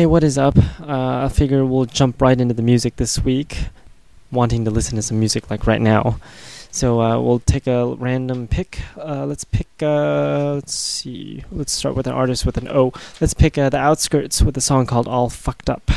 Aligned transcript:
Hey, 0.00 0.06
what 0.06 0.24
is 0.24 0.38
up? 0.38 0.56
Uh, 0.56 1.26
I 1.26 1.28
figure 1.28 1.62
we'll 1.66 1.84
jump 1.84 2.22
right 2.22 2.40
into 2.40 2.54
the 2.54 2.62
music 2.62 2.96
this 2.96 3.22
week, 3.22 3.66
wanting 4.32 4.64
to 4.64 4.70
listen 4.70 4.96
to 4.96 5.02
some 5.02 5.18
music 5.18 5.50
like 5.50 5.66
right 5.66 5.78
now. 5.78 6.18
So 6.70 7.02
uh, 7.02 7.20
we'll 7.20 7.40
take 7.40 7.66
a 7.66 7.94
random 7.96 8.48
pick. 8.48 8.80
Uh, 8.96 9.26
let's 9.26 9.44
pick, 9.44 9.68
uh, 9.82 10.54
let's 10.54 10.72
see, 10.72 11.44
let's 11.52 11.74
start 11.74 11.96
with 11.96 12.06
an 12.06 12.14
artist 12.14 12.46
with 12.46 12.56
an 12.56 12.66
O. 12.68 12.94
Let's 13.20 13.34
pick 13.34 13.58
uh, 13.58 13.68
The 13.68 13.76
Outskirts 13.76 14.40
with 14.40 14.56
a 14.56 14.62
song 14.62 14.86
called 14.86 15.06
All 15.06 15.28
Fucked 15.28 15.68
Up. 15.68 15.90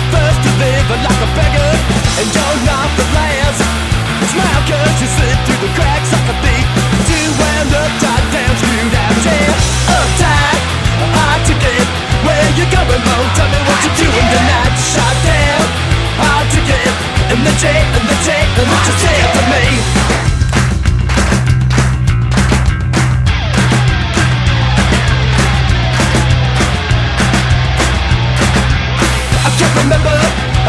the 0.00 0.06
first 0.16 0.40
to 0.40 0.50
live 0.56 0.86
like 0.88 1.20
a 1.20 1.30
beggar 1.36 1.72
And 2.20 2.28
you're 2.32 2.60
not 2.64 2.88
the 2.96 3.06
last. 3.12 3.60
Smile 4.32 4.62
cause 4.64 4.96
you 5.02 5.08
slip 5.12 5.38
through 5.44 5.60
the 5.60 5.72
cracks 5.76 6.08
like 6.14 6.28
a 6.32 6.36
thief. 6.40 6.66
To 6.88 7.00
Two 7.10 7.28
wound 7.36 7.70
uptight, 7.74 8.24
down, 8.32 8.54
screwed 8.56 8.94
out 8.96 9.16
Yeah, 9.26 9.92
uptight, 9.92 10.60
hard 11.16 11.42
to 11.48 11.54
get. 11.58 11.86
Where 12.24 12.48
you 12.56 12.64
going, 12.72 13.02
Mo? 13.04 13.16
Tell 13.36 13.50
me 13.52 13.60
what 13.68 13.80
you're 13.84 14.08
doing 14.08 14.28
tonight. 14.32 14.74
Shot 14.78 15.16
down, 15.26 15.64
hard 16.22 16.46
to 16.54 16.60
get, 16.64 16.92
And 17.34 17.40
the 17.44 17.54
J, 17.60 17.64
and 17.68 18.04
the 18.08 18.16
J, 18.24 18.28
and 18.56 18.68
the 18.72 18.78
you 18.88 18.94
say 19.04 19.18
me? 19.52 19.99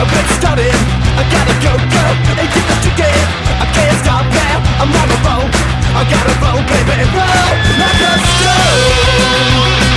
I 0.01 1.23
gotta 1.29 1.53
go, 1.61 1.77
go, 1.77 2.05
and 2.41 2.49
get 2.49 2.65
up 2.73 2.81
to 2.81 2.89
get 2.97 3.13
I 3.61 3.65
can't 3.69 3.97
stop 4.01 4.25
now, 4.33 4.57
I'm 4.81 4.89
on 4.89 5.09
a 5.13 5.17
roll. 5.21 5.45
I 5.93 6.01
got 6.09 6.25
a 6.25 6.33
roll, 6.41 6.61
baby, 6.65 7.05
roll. 7.13 7.53
Like 7.77 8.01
a 8.01 8.13
stone 8.33 9.90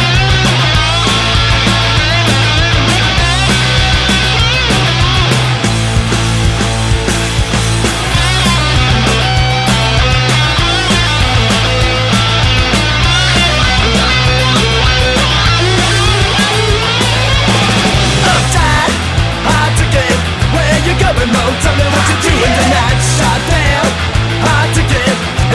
Tell 21.24 21.32
me 21.32 21.88
what 21.88 22.04
do 22.20 22.32
in 22.36 22.52
the 22.52 22.66
night. 22.68 23.00
Shot 23.00 23.40
down, 23.48 23.88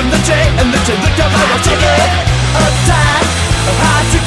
In 0.02 0.10
the 0.10 0.18
day 0.26 0.46
the 0.74 0.82
day 0.82 1.06
I 3.70 3.74
gotta 3.78 4.18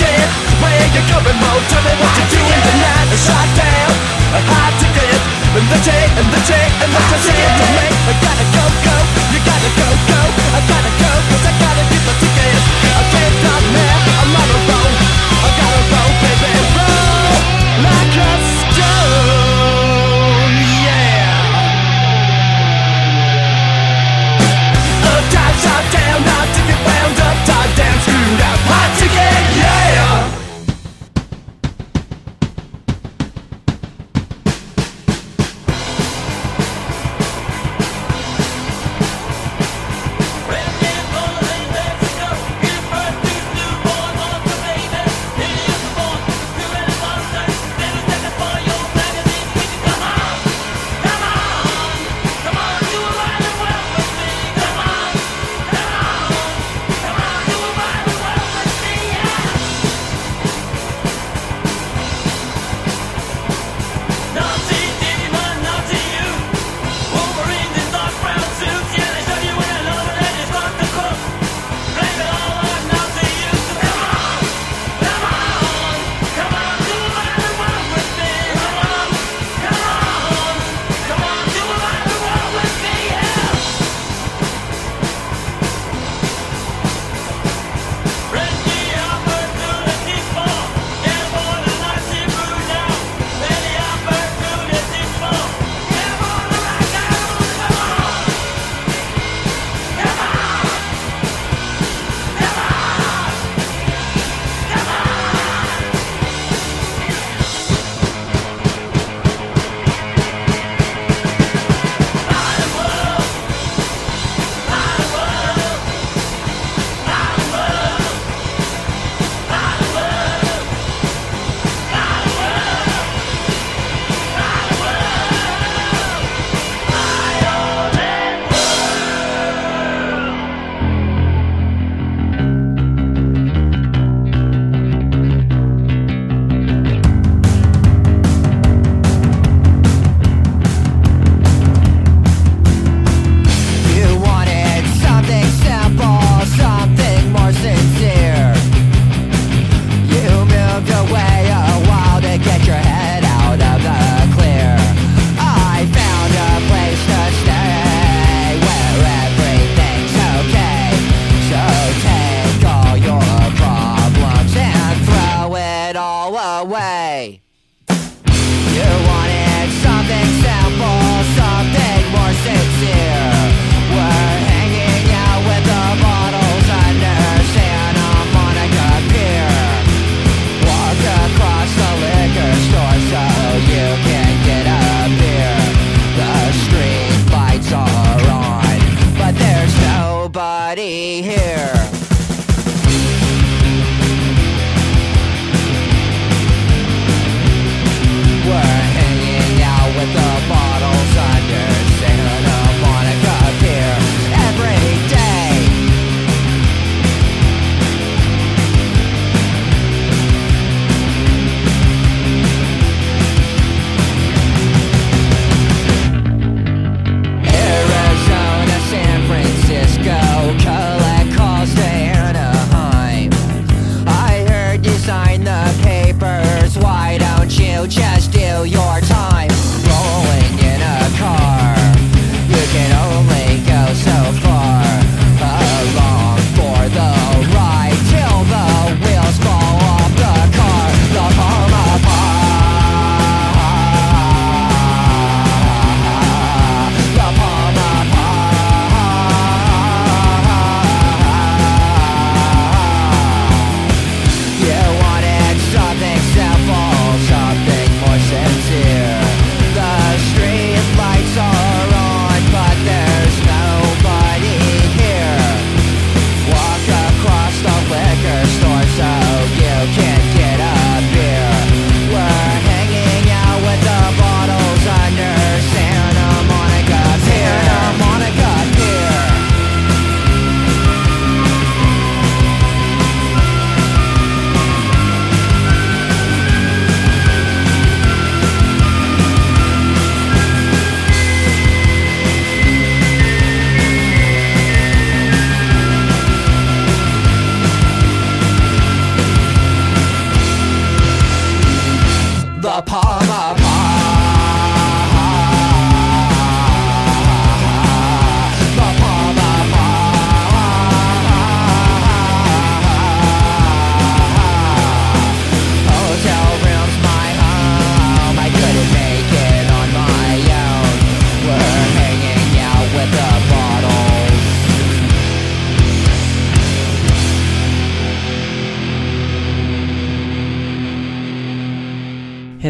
Where 0.62 0.86
you 0.94 1.02
go 1.10 1.18
Tell 1.66 1.82
me 1.82 1.92
what 1.98 2.14
do 2.30 2.38
in 2.38 2.60
the 2.62 2.74
night. 2.78 3.10
Shot 3.26 3.48
down, 3.58 3.90
In 5.58 5.66
the 5.66 5.78
day 5.82 6.06
the 6.30 6.40
day 6.46 6.66
the 7.02 7.18
day 7.26 7.42
I 8.06 8.14
gotta 8.22 8.46
go, 8.54 8.64
go. 8.86 8.96
You 9.34 9.40
gotta 9.42 9.70
go, 9.82 9.88
go. 10.14 10.20
I 10.54 10.60
gotta 10.70 10.92
go 10.94 11.10
Cause 11.26 11.42
I 11.42 11.52
gotta 11.58 11.82
get 11.90 12.02
my 12.06 12.14
ticket. 12.22 12.54
I 12.86 13.02
can't 13.10 13.34
stop 13.42 13.64
now. 13.74 13.91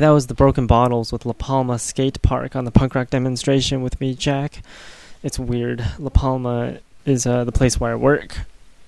That 0.02 0.10
was 0.10 0.26
the 0.26 0.34
Broken 0.34 0.66
Bottles 0.66 1.12
with 1.12 1.24
La 1.24 1.32
Palma 1.32 1.78
Skate 1.78 2.20
Park 2.22 2.56
on 2.56 2.64
the 2.64 2.72
punk 2.72 2.96
rock 2.96 3.10
demonstration 3.10 3.82
with 3.82 4.00
me, 4.00 4.14
Jack. 4.14 4.60
It's 5.22 5.38
weird. 5.38 5.84
La 5.96 6.10
Palma 6.10 6.78
is 7.04 7.24
uh, 7.24 7.44
the 7.44 7.52
place 7.52 7.78
where 7.78 7.92
I 7.92 7.94
work, 7.94 8.40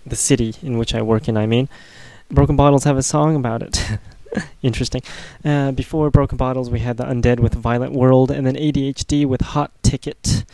the 0.04 0.16
city 0.16 0.56
in 0.61 0.76
which 0.76 0.92
I 0.92 1.02
work 1.02 1.28
in, 1.28 1.37
I 1.37 1.47
mean. 1.47 1.68
Broken 2.33 2.56
Bottles 2.56 2.83
have 2.83 2.97
a 2.97 3.02
song 3.02 3.37
about 3.37 3.62
it. 3.62 3.99
Interesting. 4.62 5.02
Uh, 5.44 5.71
before 5.71 6.11
Broken 6.11 6.37
Bottles, 6.37 6.68
we 6.68 6.80
had 6.80 6.97
the 6.97 7.04
Undead 7.04 7.38
with 7.38 7.54
Violent 7.54 7.92
World, 7.92 8.33
and 8.33 8.44
then 8.44 8.56
ADHD 8.56 9.25
with 9.25 9.40
Hot 9.40 9.71
Ticket, 9.85 10.44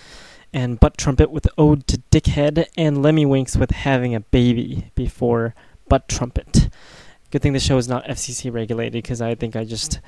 and 0.52 0.78
Butt 0.78 0.98
Trumpet 0.98 1.30
with 1.30 1.48
Ode 1.56 1.86
to 1.86 2.02
Dickhead, 2.10 2.66
and 2.76 3.02
Lemmy 3.02 3.24
Winks 3.24 3.56
with 3.56 3.70
Having 3.70 4.14
a 4.14 4.20
Baby 4.20 4.90
before 4.94 5.54
Butt 5.88 6.06
Trumpet. 6.06 6.68
Good 7.30 7.42
thing 7.42 7.52
the 7.52 7.60
show 7.60 7.78
is 7.78 7.88
not 7.88 8.04
FCC 8.06 8.52
regulated 8.52 8.92
because 8.92 9.22
I 9.22 9.36
think 9.36 9.54
I 9.54 9.62
just 9.62 10.00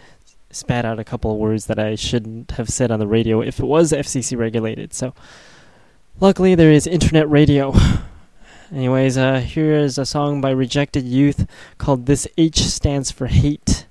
spat 0.53 0.85
out 0.85 0.99
a 0.99 1.05
couple 1.05 1.33
of 1.33 1.39
words 1.39 1.67
that 1.67 1.79
I 1.79 1.95
shouldn't 1.97 2.53
have 2.53 2.69
said 2.69 2.91
on 2.91 3.01
the 3.01 3.07
radio 3.07 3.41
if 3.41 3.59
it 3.59 3.67
was 3.67 3.93
FCC 3.93 4.37
regulated. 4.37 4.95
So, 4.95 5.15
luckily, 6.21 6.55
there 6.55 6.71
is 6.71 6.87
internet 6.87 7.29
radio. 7.29 7.75
Anyways, 8.73 9.19
uh, 9.19 9.41
here 9.41 9.75
is 9.75 9.99
a 9.99 10.07
song 10.07 10.41
by 10.41 10.51
Rejected 10.51 11.05
Youth 11.05 11.47
called 11.79 12.07
This 12.07 12.27
H 12.39 12.61
Stands 12.61 13.11
for 13.11 13.27
Hate. 13.27 13.87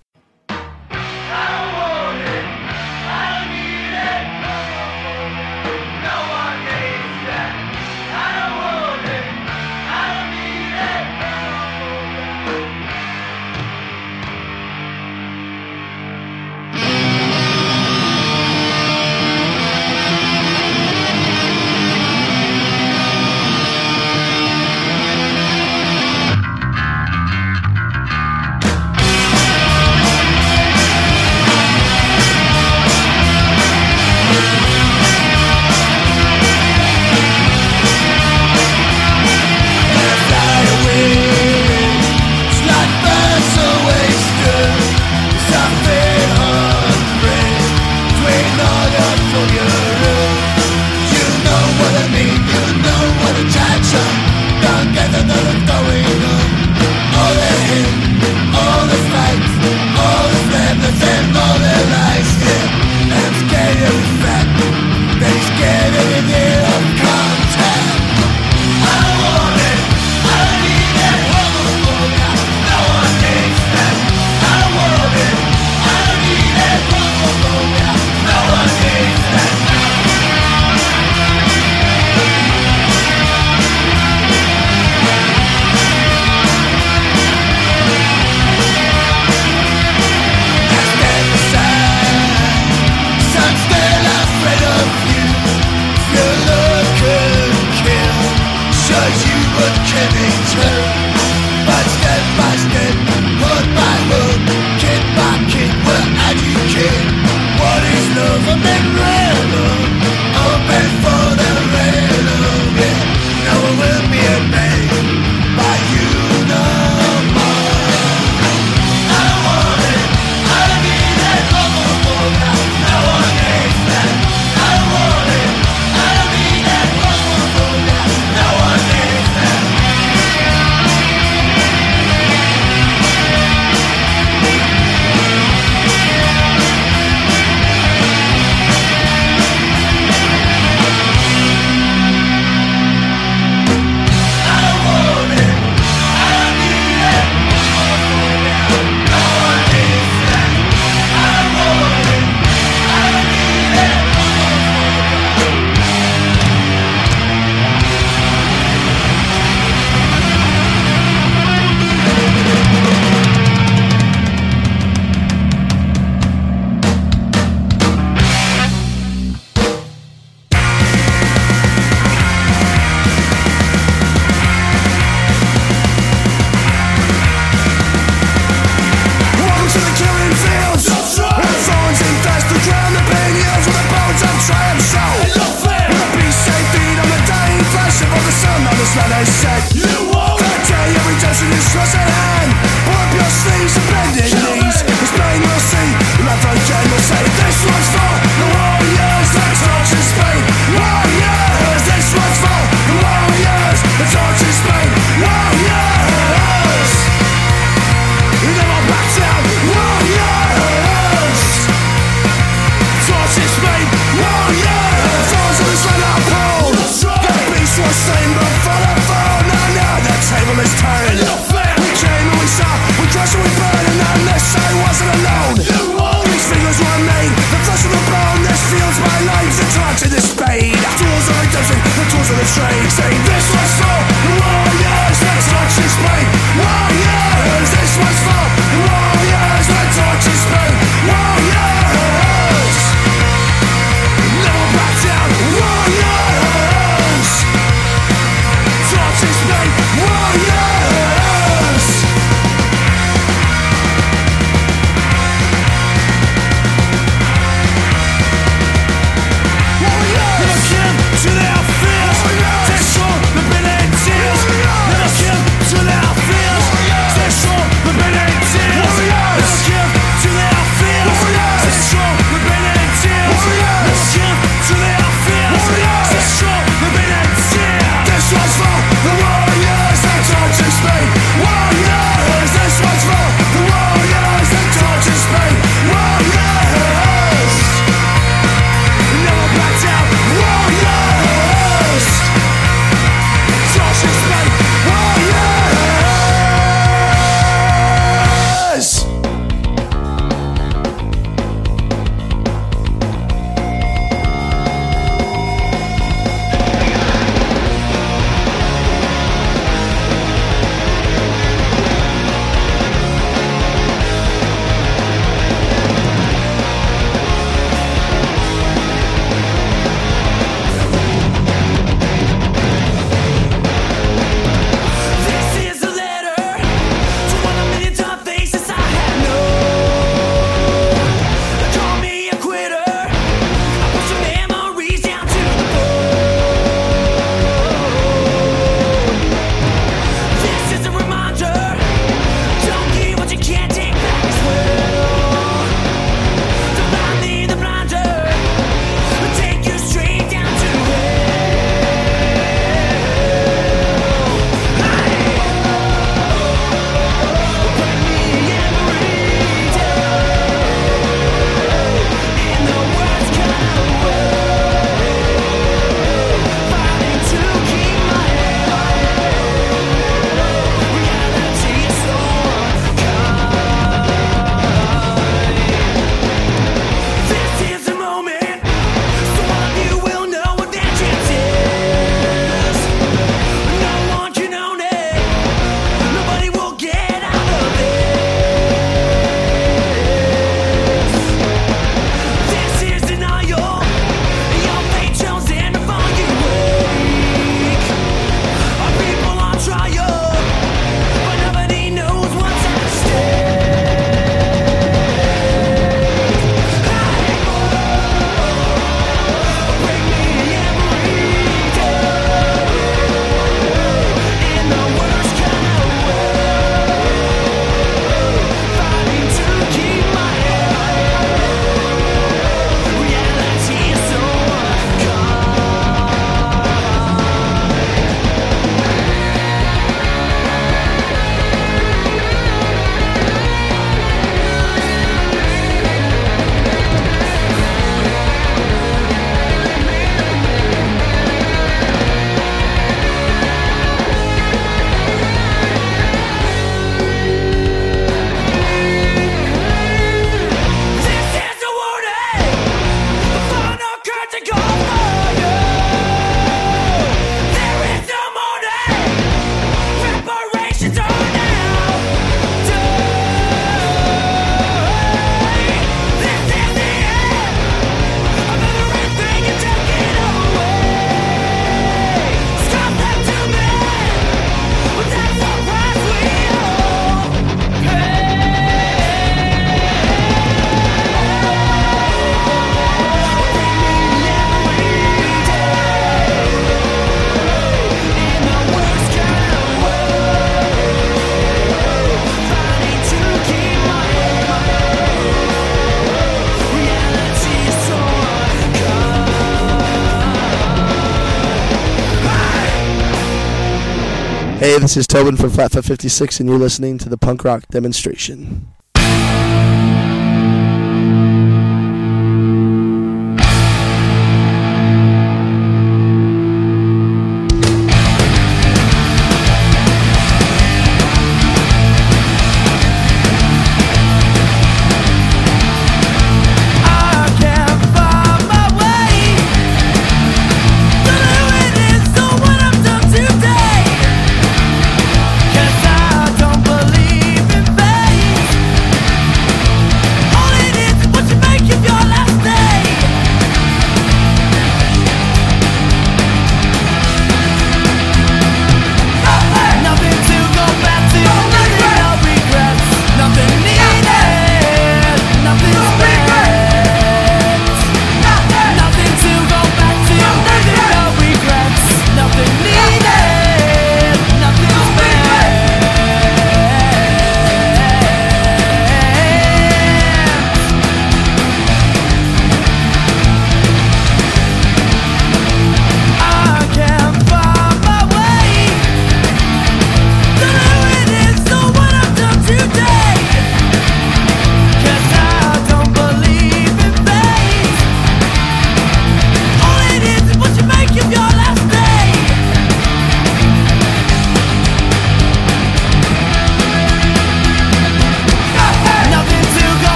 this 504.82 504.98
is 504.98 505.06
Tobin 505.06 505.38
from 505.38 505.52
Flatfoot 505.52 505.86
56, 505.86 506.40
and 506.40 506.50
you're 506.50 506.58
listening 506.58 506.98
to 506.98 507.08
the 507.08 507.18
punk 507.18 507.44
rock 507.44 507.68
demonstration. 507.70 508.74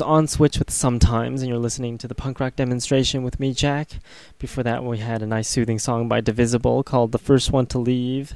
was 0.00 0.06
on 0.06 0.26
Switch 0.26 0.58
with 0.58 0.70
Sometimes, 0.70 1.42
and 1.42 1.50
you're 1.50 1.58
listening 1.58 1.98
to 1.98 2.08
the 2.08 2.14
punk 2.14 2.40
rock 2.40 2.56
demonstration 2.56 3.22
with 3.22 3.38
me, 3.38 3.52
Jack. 3.52 3.98
Before 4.38 4.64
that, 4.64 4.82
we 4.82 4.96
had 4.96 5.20
a 5.20 5.26
nice 5.26 5.46
soothing 5.46 5.78
song 5.78 6.08
by 6.08 6.22
Divisible 6.22 6.82
called 6.82 7.12
The 7.12 7.18
First 7.18 7.52
One 7.52 7.66
to 7.66 7.78
Leave, 7.78 8.34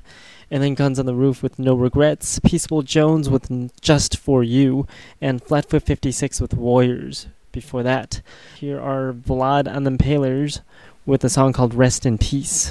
and 0.50 0.62
then 0.62 0.74
Guns 0.74 0.98
on 0.98 1.06
the 1.06 1.14
Roof 1.14 1.42
with 1.42 1.58
No 1.58 1.74
Regrets, 1.74 2.38
Peaceful 2.40 2.82
Jones 2.82 3.30
with 3.30 3.50
Just 3.80 4.18
For 4.18 4.44
You, 4.44 4.86
and 5.22 5.42
Flatfoot 5.42 5.84
56 5.84 6.38
with 6.38 6.52
Warriors. 6.52 7.28
Before 7.50 7.82
that, 7.82 8.20
here 8.58 8.78
are 8.78 9.14
Vlad 9.14 9.66
and 9.66 9.86
the 9.86 9.92
Palers 9.92 10.60
with 11.06 11.24
a 11.24 11.30
song 11.30 11.54
called 11.54 11.72
Rest 11.72 12.04
in 12.04 12.18
Peace. 12.18 12.70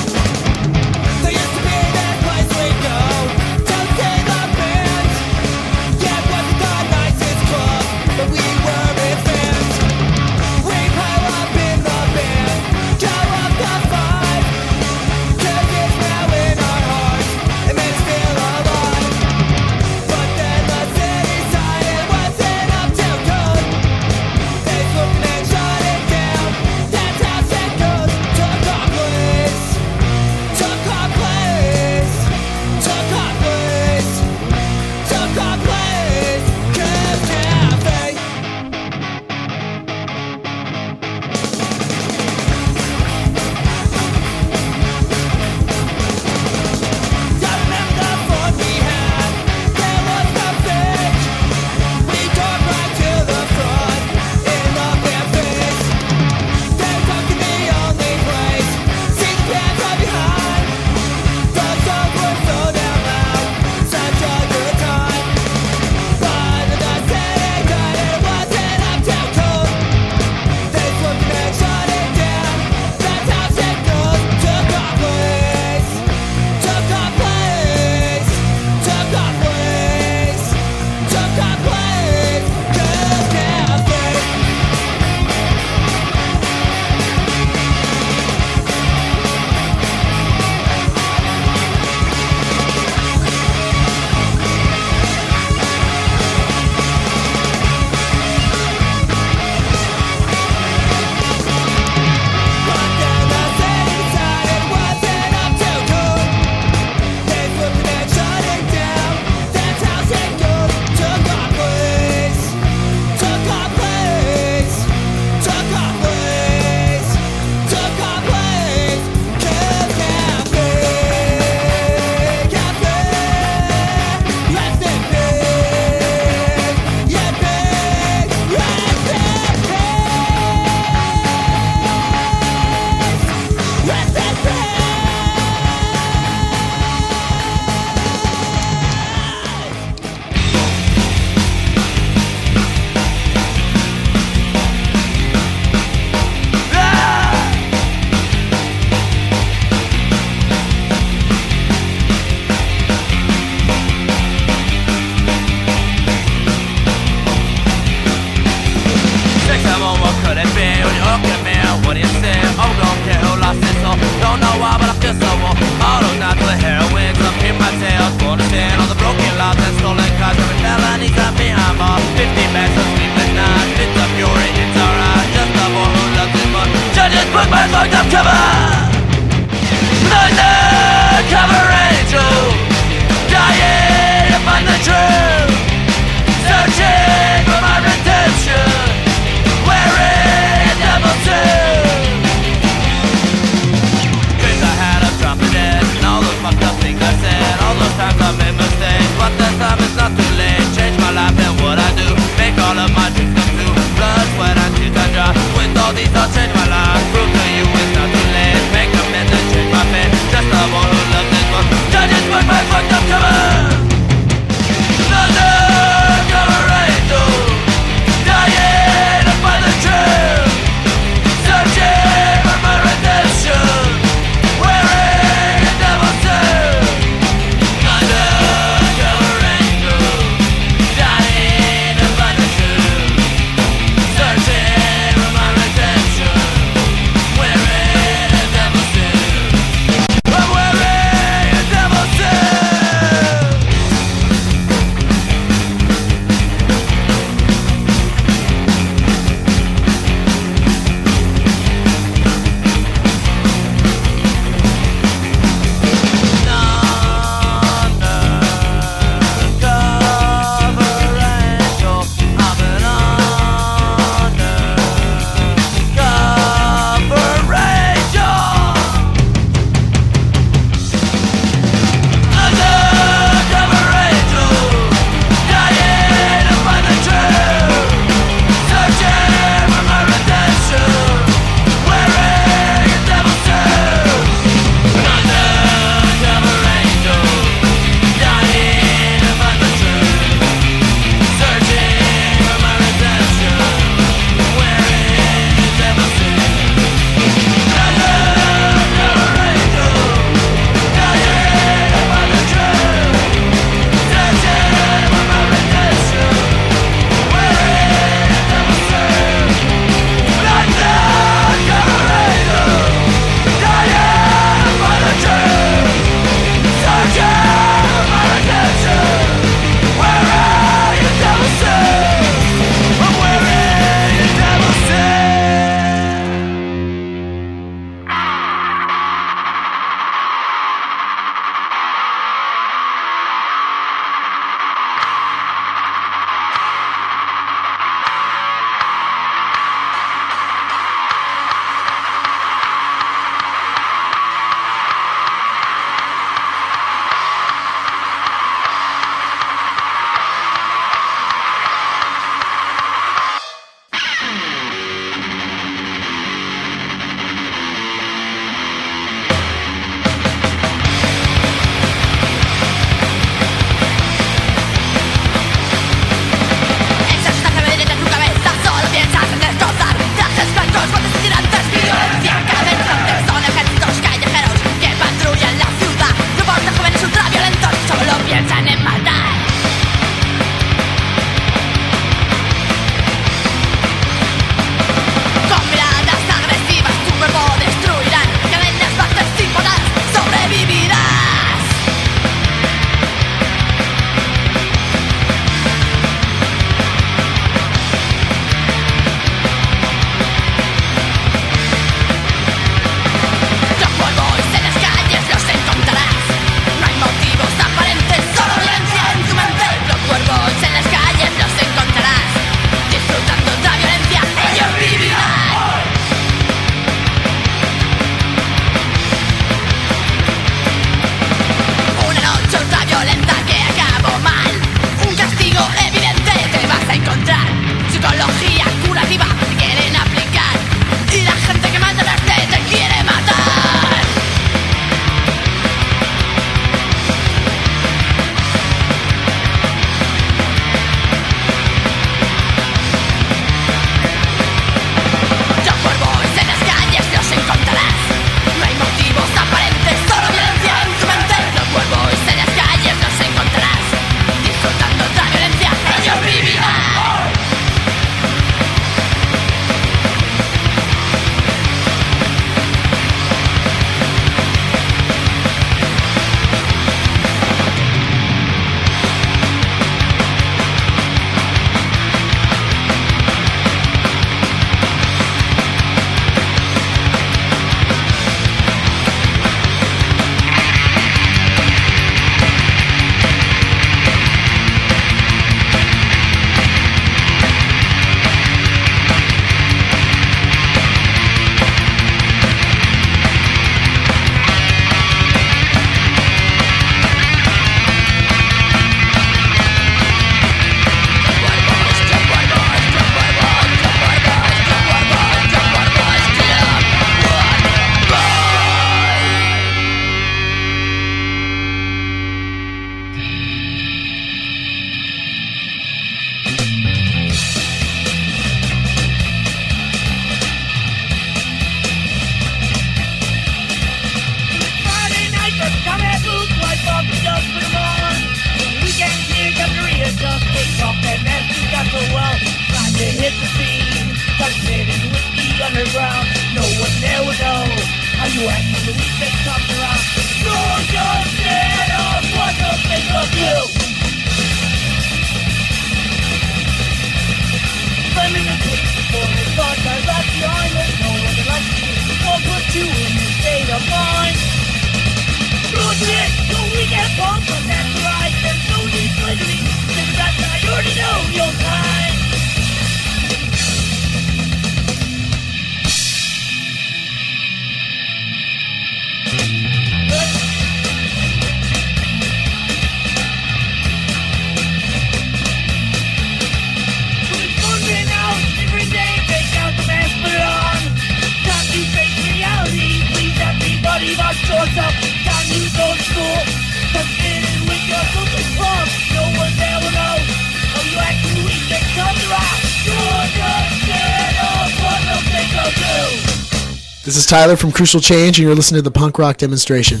Tyler 597.30 597.54
from 597.54 597.70
Crucial 597.70 598.00
Change, 598.00 598.40
and 598.40 598.44
you're 598.44 598.56
listening 598.56 598.80
to 598.80 598.82
the 598.82 598.90
punk 598.90 599.16
rock 599.16 599.36
demonstration. 599.36 600.00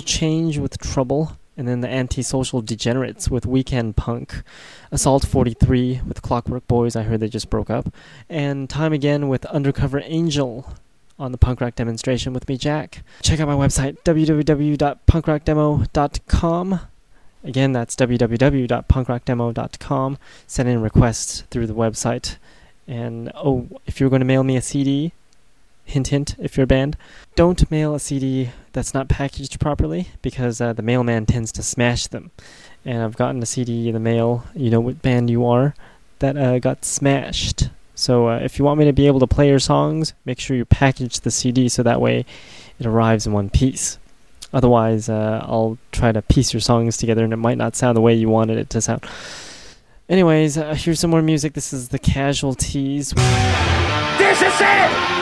Crucial 0.00 0.18
Change 0.18 0.58
with 0.58 0.78
Trouble, 0.78 1.36
and 1.58 1.68
then 1.68 1.82
the 1.82 1.88
Antisocial 1.88 2.62
Degenerates 2.62 3.28
with 3.28 3.44
Weekend 3.44 3.96
Punk, 3.96 4.42
Assault 4.90 5.26
43 5.26 6.00
with 6.08 6.22
Clockwork 6.22 6.66
Boys, 6.66 6.96
I 6.96 7.02
heard 7.02 7.20
they 7.20 7.28
just 7.28 7.50
broke 7.50 7.68
up, 7.68 7.92
and 8.30 8.70
Time 8.70 8.94
Again 8.94 9.28
with 9.28 9.44
Undercover 9.46 10.00
Angel 10.04 10.72
on 11.18 11.32
the 11.32 11.38
punk 11.38 11.60
rock 11.60 11.74
demonstration 11.74 12.32
with 12.32 12.48
me, 12.48 12.56
Jack. 12.56 13.02
Check 13.20 13.40
out 13.40 13.48
my 13.48 13.54
website, 13.54 13.98
www.punkrockdemo.com. 14.04 16.80
Again, 17.44 17.72
that's 17.72 17.96
www.punkrockdemo.com. 17.96 20.18
Send 20.46 20.68
in 20.68 20.80
requests 20.80 21.42
through 21.50 21.66
the 21.66 21.74
website. 21.74 22.36
And 22.88 23.30
oh, 23.34 23.68
if 23.84 24.00
you're 24.00 24.08
going 24.08 24.20
to 24.20 24.26
mail 24.26 24.44
me 24.44 24.56
a 24.56 24.62
CD, 24.62 25.12
hint 25.90 26.08
hint, 26.08 26.36
if 26.38 26.56
you're 26.56 26.64
a 26.64 26.68
band, 26.68 26.96
don't 27.34 27.70
mail 27.70 27.94
a 27.94 28.00
CD 28.00 28.50
that's 28.72 28.94
not 28.94 29.08
packaged 29.08 29.60
properly 29.60 30.08
because 30.22 30.60
uh, 30.60 30.72
the 30.72 30.82
mailman 30.82 31.26
tends 31.26 31.52
to 31.52 31.62
smash 31.62 32.06
them. 32.06 32.30
And 32.84 33.02
I've 33.02 33.16
gotten 33.16 33.42
a 33.42 33.46
CD 33.46 33.88
in 33.88 33.94
the 33.94 34.00
mail, 34.00 34.44
you 34.54 34.70
know 34.70 34.80
what 34.80 35.02
band 35.02 35.28
you 35.28 35.46
are, 35.46 35.74
that 36.20 36.36
uh, 36.36 36.58
got 36.58 36.84
smashed. 36.84 37.68
So 37.94 38.28
uh, 38.28 38.38
if 38.38 38.58
you 38.58 38.64
want 38.64 38.78
me 38.78 38.86
to 38.86 38.92
be 38.92 39.06
able 39.06 39.20
to 39.20 39.26
play 39.26 39.48
your 39.48 39.58
songs, 39.58 40.14
make 40.24 40.40
sure 40.40 40.56
you 40.56 40.64
package 40.64 41.20
the 41.20 41.30
CD 41.30 41.68
so 41.68 41.82
that 41.82 42.00
way 42.00 42.24
it 42.78 42.86
arrives 42.86 43.26
in 43.26 43.32
one 43.32 43.50
piece. 43.50 43.98
Otherwise, 44.52 45.08
uh, 45.08 45.44
I'll 45.44 45.76
try 45.92 46.10
to 46.10 46.22
piece 46.22 46.52
your 46.52 46.60
songs 46.60 46.96
together 46.96 47.24
and 47.24 47.32
it 47.32 47.36
might 47.36 47.58
not 47.58 47.76
sound 47.76 47.96
the 47.96 48.00
way 48.00 48.14
you 48.14 48.28
wanted 48.28 48.58
it 48.58 48.70
to 48.70 48.80
sound. 48.80 49.04
Anyways, 50.08 50.56
uh, 50.56 50.74
here's 50.74 50.98
some 50.98 51.10
more 51.10 51.22
music. 51.22 51.52
This 51.52 51.72
is 51.72 51.90
the 51.90 51.98
Casualties. 51.98 53.12
This 54.18 54.42
is 54.42 54.60
it! 54.60 55.19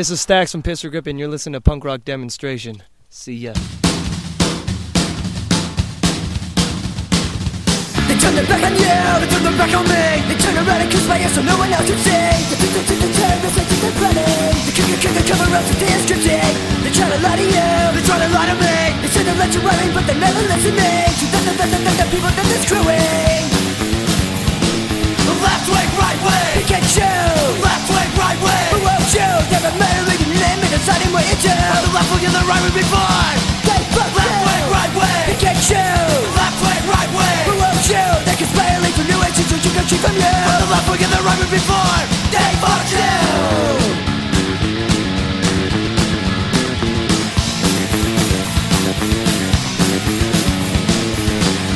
This 0.00 0.08
is 0.08 0.24
Stax 0.24 0.48
from 0.48 0.64
Pistol 0.64 0.88
Grip, 0.88 1.04
and 1.06 1.20
you're 1.20 1.28
listening 1.28 1.52
to 1.52 1.60
Punk 1.60 1.84
Rock 1.84 2.08
Demonstration. 2.08 2.80
See 3.12 3.36
ya. 3.36 3.52
They 8.08 8.16
turn 8.16 8.32
their 8.32 8.48
back 8.48 8.64
on 8.64 8.72
you, 8.80 8.96
they 9.20 9.28
turn 9.28 9.44
their 9.44 9.52
back 9.60 9.68
on 9.76 9.84
me. 9.84 10.24
They 10.24 10.40
turn 10.40 10.56
around 10.56 10.80
and 10.80 10.88
kiss 10.88 11.04
my 11.04 11.20
ear 11.20 11.28
so 11.28 11.44
no 11.44 11.52
one 11.60 11.68
else 11.68 11.84
can 11.84 12.00
see. 12.00 12.16
They 12.48 12.56
think 12.64 12.72
they 12.80 13.12
turn, 13.12 13.44
they're 13.44 13.52
kick 14.72 14.88
kick 15.04 15.12
the 15.12 15.24
cover 15.28 15.52
up 15.52 15.68
so 15.68 15.74
they're 15.76 16.00
scripting 16.00 16.48
They 16.80 16.92
try 16.96 17.04
to 17.12 17.20
lie 17.20 17.36
to 17.36 17.44
you, 17.44 17.68
they 17.92 18.00
try 18.00 18.16
to 18.24 18.28
lie 18.32 18.48
to 18.48 18.56
me. 18.56 19.04
They 19.04 19.08
say 19.12 19.20
they 19.20 19.36
let 19.36 19.52
you 19.52 19.60
running 19.60 19.92
but 19.92 20.08
they 20.08 20.16
never 20.16 20.40
listen 20.48 20.80
to 20.80 21.28
the, 21.28 21.38
the, 21.44 21.52
the, 21.60 21.66
the, 21.68 21.76
the, 21.76 21.92
the 22.00 22.06
people 22.08 22.32
that 22.32 22.46
they're 22.48 22.64
screwing. 22.64 23.44
Left 25.40 25.68
wing, 25.72 25.90
right 25.96 26.20
wing 26.20 26.52
They 26.56 26.66
can't 26.68 26.84
shoot 26.84 27.64
Left 27.64 27.88
wing, 27.88 27.99
right 28.30 28.38
wing 28.42 28.66
Who 28.74 28.78
won't 28.86 29.06
shoot? 29.10 29.42
Never 29.50 29.72
matter 29.78 30.04
in 30.14 30.18
your 30.22 30.38
name 30.38 30.60
and 30.62 30.70
deciding 30.70 31.10
what 31.10 31.24
you. 31.26 31.36
Do 31.40 31.50
On 31.50 31.82
the 31.82 31.90
left 31.94 32.10
and 32.14 32.34
the 32.34 32.44
right 32.46 32.62
wing 32.62 32.76
before. 32.76 33.26
They 33.66 33.80
fuck 33.90 34.10
Left 34.14 34.38
wing, 34.46 34.64
right 34.70 34.92
wing 34.94 35.24
They 35.26 35.38
can't 35.40 35.58
shoot 35.58 36.22
Left 36.38 36.58
wing, 36.62 36.82
right 36.86 37.10
wing 37.10 37.42
Who 37.48 37.54
won't 37.58 37.80
shoot? 37.82 38.18
They 38.26 38.36
conspire 38.38 38.78
link 38.80 38.94
for 38.94 39.06
new 39.06 39.18
agents 39.26 39.50
so 39.50 39.56
you 39.58 39.72
can 39.74 39.84
keep 39.90 40.00
from 40.00 40.14
you. 40.14 40.34
On 40.50 40.56
the 40.62 40.68
left 40.70 40.88
and 40.90 41.10
the 41.10 41.22
right 41.26 41.38
wing 41.40 41.50
before. 41.50 41.98
They 42.30 42.50
fuck 42.62 42.86
you. 42.94 43.10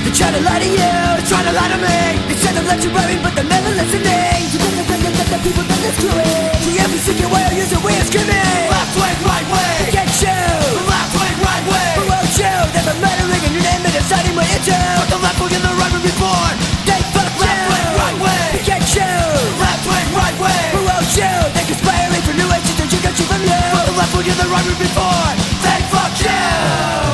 They 0.05 0.13
try 0.15 0.31
to 0.31 0.41
lie 0.47 0.61
to 0.63 0.69
you, 0.71 0.95
they 1.19 1.25
try 1.27 1.43
to 1.43 1.53
lie 1.53 1.71
to 1.75 1.79
me. 1.83 1.99
They 2.31 2.37
they'll 2.55 2.69
let 2.71 2.85
you 2.85 2.91
worry, 2.95 3.17
but 3.23 3.35
they're 3.35 3.51
never 3.51 3.71
listening 3.75 4.84
To 5.25 5.31
the, 5.33 5.41
people 5.41 5.65
that 5.65 5.81
they're 5.81 5.97
screwing 5.97 6.53
To 6.53 6.71
every 6.85 7.01
single 7.01 7.33
way, 7.33 7.49
use 7.57 7.73
a 7.73 7.81
way 7.81 7.97
of 7.97 8.05
screaming. 8.13 8.69
Left 8.69 8.93
wing, 8.93 9.17
right 9.25 9.47
wing 9.49 9.89
can't 9.89 10.13
shoot 10.13 10.85
Left 10.85 11.13
wing, 11.17 11.37
right 11.41 11.65
wing 11.65 11.97
Who 11.97 12.05
won't 12.13 12.29
shoot? 12.29 12.69
Never 12.77 12.93
mattering 13.01 13.41
in 13.49 13.57
your 13.57 13.65
name 13.65 13.89
and 13.89 13.95
deciding 13.97 14.37
what 14.37 14.45
you 14.53 14.61
do. 14.69 14.77
But 14.77 15.09
the 15.09 15.21
left 15.25 15.41
wing 15.41 15.57
and 15.57 15.65
the 15.65 15.73
right 15.81 15.93
wing 15.97 16.05
before 16.05 16.49
They 16.85 17.01
fuck 17.17 17.33
you. 17.41 17.41
Left 17.41 17.65
wing, 17.73 17.89
right 17.97 18.19
wing 18.21 18.53
can't 18.69 18.85
shoot 18.85 19.49
Left 19.65 19.85
wing, 19.89 20.09
right 20.13 20.37
wing 20.37 20.69
Who 20.77 20.81
won't 20.93 21.09
shoot? 21.09 21.49
They 21.57 21.65
conspiring 21.73 22.21
for 22.21 22.37
new 22.37 22.49
agents 22.53 22.81
and 22.85 22.91
you 22.93 23.01
can 23.01 23.13
shoot 23.17 23.29
from 23.33 23.41
you. 23.49 23.63
But 23.73 23.85
the 23.89 23.97
left 23.97 24.13
wing 24.13 24.29
and 24.29 24.41
the 24.45 24.49
right 24.53 24.67
wing 24.69 24.77
before 24.77 25.29
They 25.65 25.79
fuck 25.89 26.13
you 26.21 27.14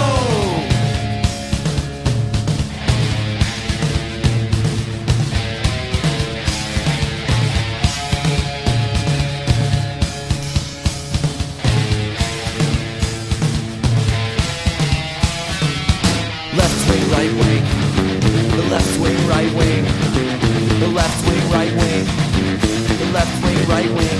wing, 19.00 19.16
right 19.26 19.52
wing. 19.56 19.84
The 20.80 20.88
left 20.88 21.18
wing, 21.26 21.44
right 21.50 21.72
wing. 21.72 22.04
The 23.00 23.08
left 23.16 23.36
wing, 23.42 23.58
right 23.66 23.90
wing. 23.96 24.18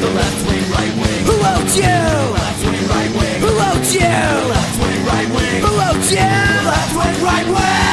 The 0.00 0.10
left 0.16 0.40
wing, 0.48 0.64
right 0.72 0.94
wing. 0.96 1.20
Who 1.28 1.34
wrote 1.44 1.72
you? 1.76 2.00
Left 2.32 2.60
wing, 2.64 2.84
right 2.88 3.12
wing. 3.12 3.38
Who 3.44 3.50
wrote 3.52 3.88
you? 3.92 4.16
Left 4.48 4.76
wing, 4.80 5.00
right 5.04 5.28
wing. 5.28 5.60
Who 5.60 5.70
wrote 5.76 6.08
you? 6.08 6.32
Left 6.64 6.92
wing, 6.96 7.16
right 7.28 7.44
wing. 7.44 7.84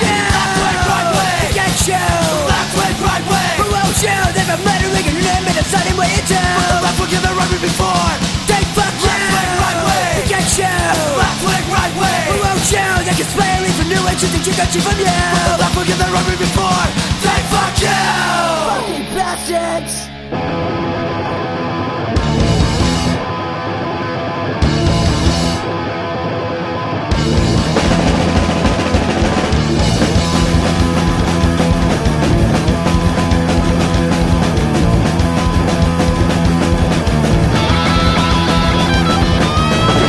Left 0.00 0.56
wing, 0.60 0.80
right 0.88 1.08
wing. 1.12 1.52
Get 1.52 1.76
you. 1.84 2.00
The 2.00 2.48
left 2.48 2.72
wing, 2.80 2.96
right 3.04 3.24
wing. 3.28 3.56
Who 3.60 3.66
wrote 3.76 4.00
you? 4.00 4.16
They've 4.32 4.48
been 4.48 4.62
murdering 4.64 5.04
your 5.04 5.20
name 5.20 5.44
and 5.44 5.56
deciding 5.60 5.96
what 6.00 6.08
you 6.08 6.22
do. 6.24 6.40
The 6.40 6.80
left 6.80 6.96
wing 6.96 7.10
give 7.12 7.22
the 7.22 7.32
right 7.36 7.50
wing 7.52 7.60
before. 7.60 8.08
They 8.48 8.62
fuck 8.72 8.96
you. 9.04 9.12
Left 9.12 9.36
wing, 9.36 9.52
right 9.60 9.80
wing. 9.84 10.32
Get 10.32 10.48
you. 10.56 10.76
Left 11.20 11.40
wing, 11.44 11.64
right 11.68 11.76
wing. 11.76 11.79
You? 12.68 12.76
They 13.08 13.16
can 13.16 13.24
spray 13.24 13.64
for 13.78 13.84
new 13.88 14.02
entries 14.06 14.34
and 14.34 14.46
you 14.46 14.52
got 14.52 14.74
you 14.74 14.80
from 14.82 14.98
you. 15.00 15.06
But 15.08 15.44
the 15.48 15.56
left 15.64 15.76
wing 15.76 15.86
give 15.86 15.98
the 15.98 16.04
right 16.12 16.38
before. 16.38 16.84
They 17.24 17.40
fuck 17.48 17.74
you. 17.80 18.00
Fucking 18.68 19.06
bastards. 19.16 20.10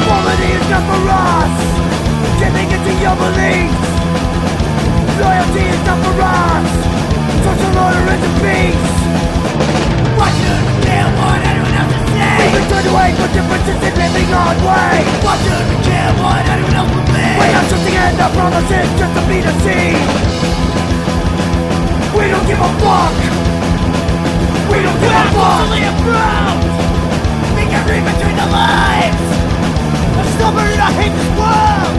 Equality 0.02 0.50
is 0.54 0.66
your 3.02 3.18
beliefs. 3.18 3.82
Loyalty 5.18 5.66
is 5.74 5.82
not 5.90 5.98
for 6.06 6.14
us. 6.22 6.70
Social 7.42 7.74
order 7.82 8.06
is 8.14 8.22
a 8.22 8.32
beast. 8.46 8.98
Why 10.22 10.30
should 10.38 10.62
we 10.70 10.74
care 10.86 11.10
what 11.18 11.42
anyone 11.42 11.74
else 11.82 11.98
is 11.98 12.06
saying? 12.14 12.38
We've 12.38 12.54
been 12.62 12.68
turned 12.70 12.90
away 12.94 13.10
for 13.18 13.26
differences 13.34 13.82
in 13.82 13.94
living 13.98 14.30
our 14.30 14.54
way. 14.62 15.02
Why 15.26 15.34
should 15.42 15.66
we 15.66 15.78
care 15.82 16.14
what 16.22 16.46
anyone 16.46 16.78
else 16.78 16.94
will 16.94 17.10
be? 17.10 17.26
Not 17.42 17.66
trusting 17.74 17.98
in 17.98 18.14
the 18.22 18.30
promises 18.38 18.88
just 18.94 19.14
to 19.18 19.22
be 19.26 19.38
deceived. 19.42 20.10
We 22.14 22.30
don't 22.30 22.46
give 22.46 22.62
a 22.62 22.72
fuck. 22.86 23.18
We 24.70 24.78
don't 24.86 25.00
give 25.02 25.10
a 25.10 25.26
fuck. 25.34 25.74
We're 25.74 25.90
approved. 25.90 26.70
We 27.58 27.66
can 27.66 27.82
read 27.90 28.06
between 28.06 28.38
the 28.38 28.46
lines. 28.54 29.41
I'm 30.42 30.58
and 30.58 30.82
I 30.82 30.90
hate 30.98 31.14
this 31.14 31.32
world. 31.38 31.94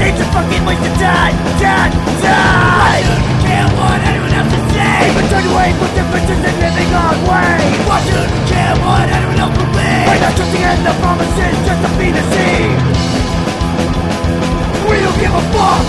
Need 0.00 0.16
to 0.16 0.24
fucking 0.32 0.64
waste 0.64 0.88
time, 0.96 1.36
time, 1.60 1.92
time. 2.24 2.64
Why 2.80 3.04
should 3.04 3.22
we 3.28 3.34
care 3.44 3.68
what 3.76 4.00
anyone 4.08 4.32
else 4.32 4.52
is 4.56 4.64
saying? 4.72 5.00
We've 5.04 5.16
been 5.20 5.28
turned 5.28 5.48
away 5.52 5.68
for 5.76 5.88
differences 5.92 6.40
in 6.40 6.54
living 6.64 6.90
our 6.96 7.12
way. 7.28 7.60
Should 8.08 8.30
we 8.32 8.40
care 8.48 8.74
what 8.80 9.04
anyone 9.12 9.36
else 9.36 9.52
will 9.52 9.68
be? 9.76 9.92
We're 10.08 10.16
not 10.16 10.32
trusting 10.32 10.64
in 10.64 10.80
the 10.80 10.94
promises 11.04 11.54
just 11.68 11.80
to 11.84 11.90
be 12.00 12.08
deceived. 12.08 12.80
We 14.88 14.96
don't 15.04 15.18
give 15.20 15.34
a 15.36 15.44
fuck. 15.52 15.84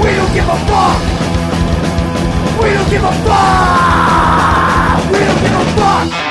We 0.00 0.08
don't 0.16 0.32
give 0.32 0.48
a 0.48 0.58
fuck. 0.72 1.00
We 2.64 2.68
don't 2.72 2.88
give 2.88 3.04
a 3.04 3.14
fuck. 3.28 5.04
We 5.12 5.20
don't 5.20 5.40
give 5.44 5.52
a 5.52 5.64
fuck. 5.76 6.29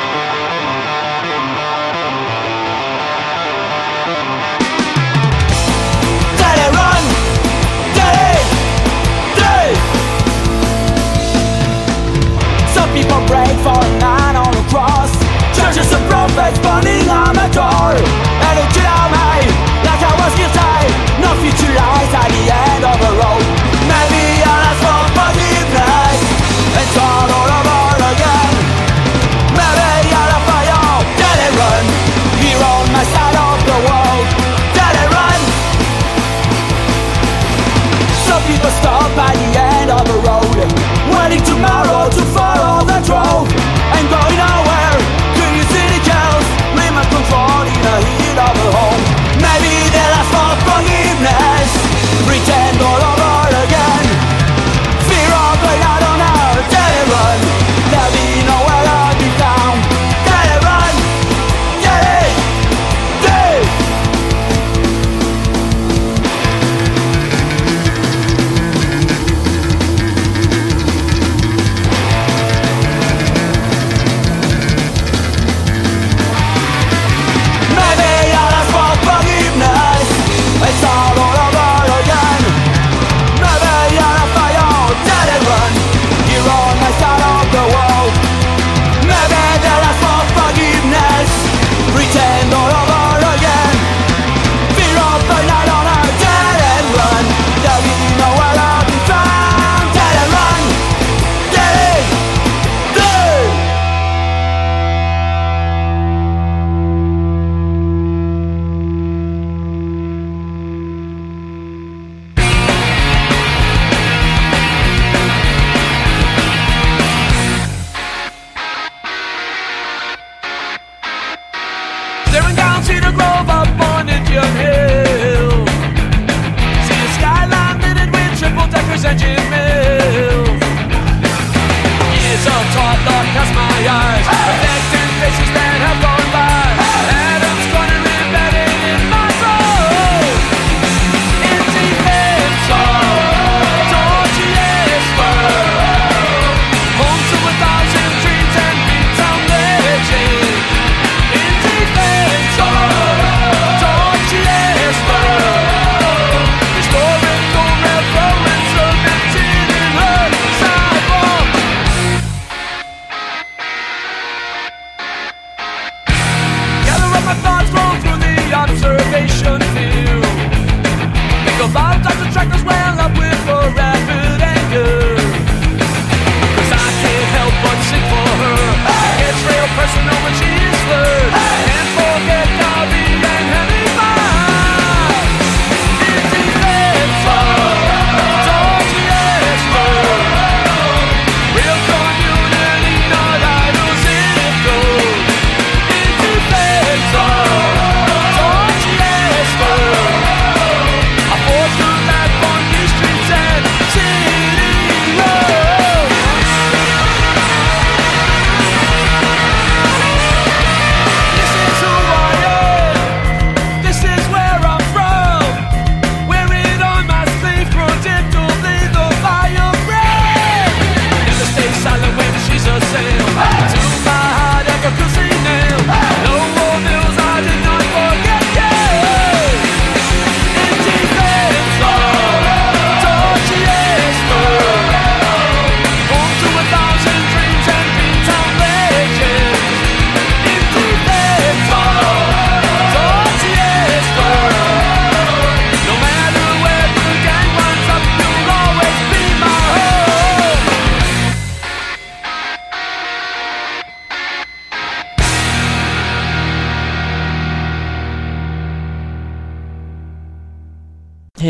Pray 13.30 13.54
for 13.62 13.78
a 13.78 13.92
man 14.02 14.34
on 14.42 14.50
a 14.50 14.64
cross. 14.74 15.14
Churches 15.54 15.94
and 15.94 16.02
prophets 16.10 16.58
burning 16.66 17.06
on 17.14 17.30
my 17.38 17.46
door. 17.54 17.94
And 17.94 18.56
it 18.58 18.70
kill 18.74 19.06
me 19.14 19.54
like 19.86 20.02
I 20.02 20.14
was 20.18 20.34
guilty. 20.34 20.90
No 21.22 21.30
future 21.38 21.70
lies 21.70 22.10
at 22.10 22.26
the 22.26 22.44
end 22.50 22.84
of 22.90 22.98
the 22.98 23.12
road. 23.22 23.46
Maybe 23.86 24.42
I'll 24.42 24.66
ask 24.66 24.82
for 24.82 25.02
forgiveness. 25.14 26.18
And 26.74 26.88
start 26.90 27.30
all 27.30 27.50
over 27.54 28.02
again. 28.02 28.54
Maybe 29.54 30.10
I'll 30.10 30.42
fire, 30.50 31.06
let 31.22 31.38
it 31.46 31.54
run. 31.54 31.86
Here 32.42 32.58
on 32.66 32.86
my 32.98 33.06
side 33.14 33.38
of 33.46 33.58
the 33.70 33.78
world. 33.86 34.26
Let 34.74 34.94
it 35.06 35.10
run. 35.14 35.42
Some 38.26 38.42
people 38.50 38.74
stop 38.82 39.14
at 39.22 39.38
the 39.38 39.50
end 39.54 39.90
of 39.94 40.02
the 40.02 40.18
road. 40.26 40.58
Waiting 41.14 41.46
tomorrow 41.46 42.10
to 42.10 42.24
follow 42.34 42.79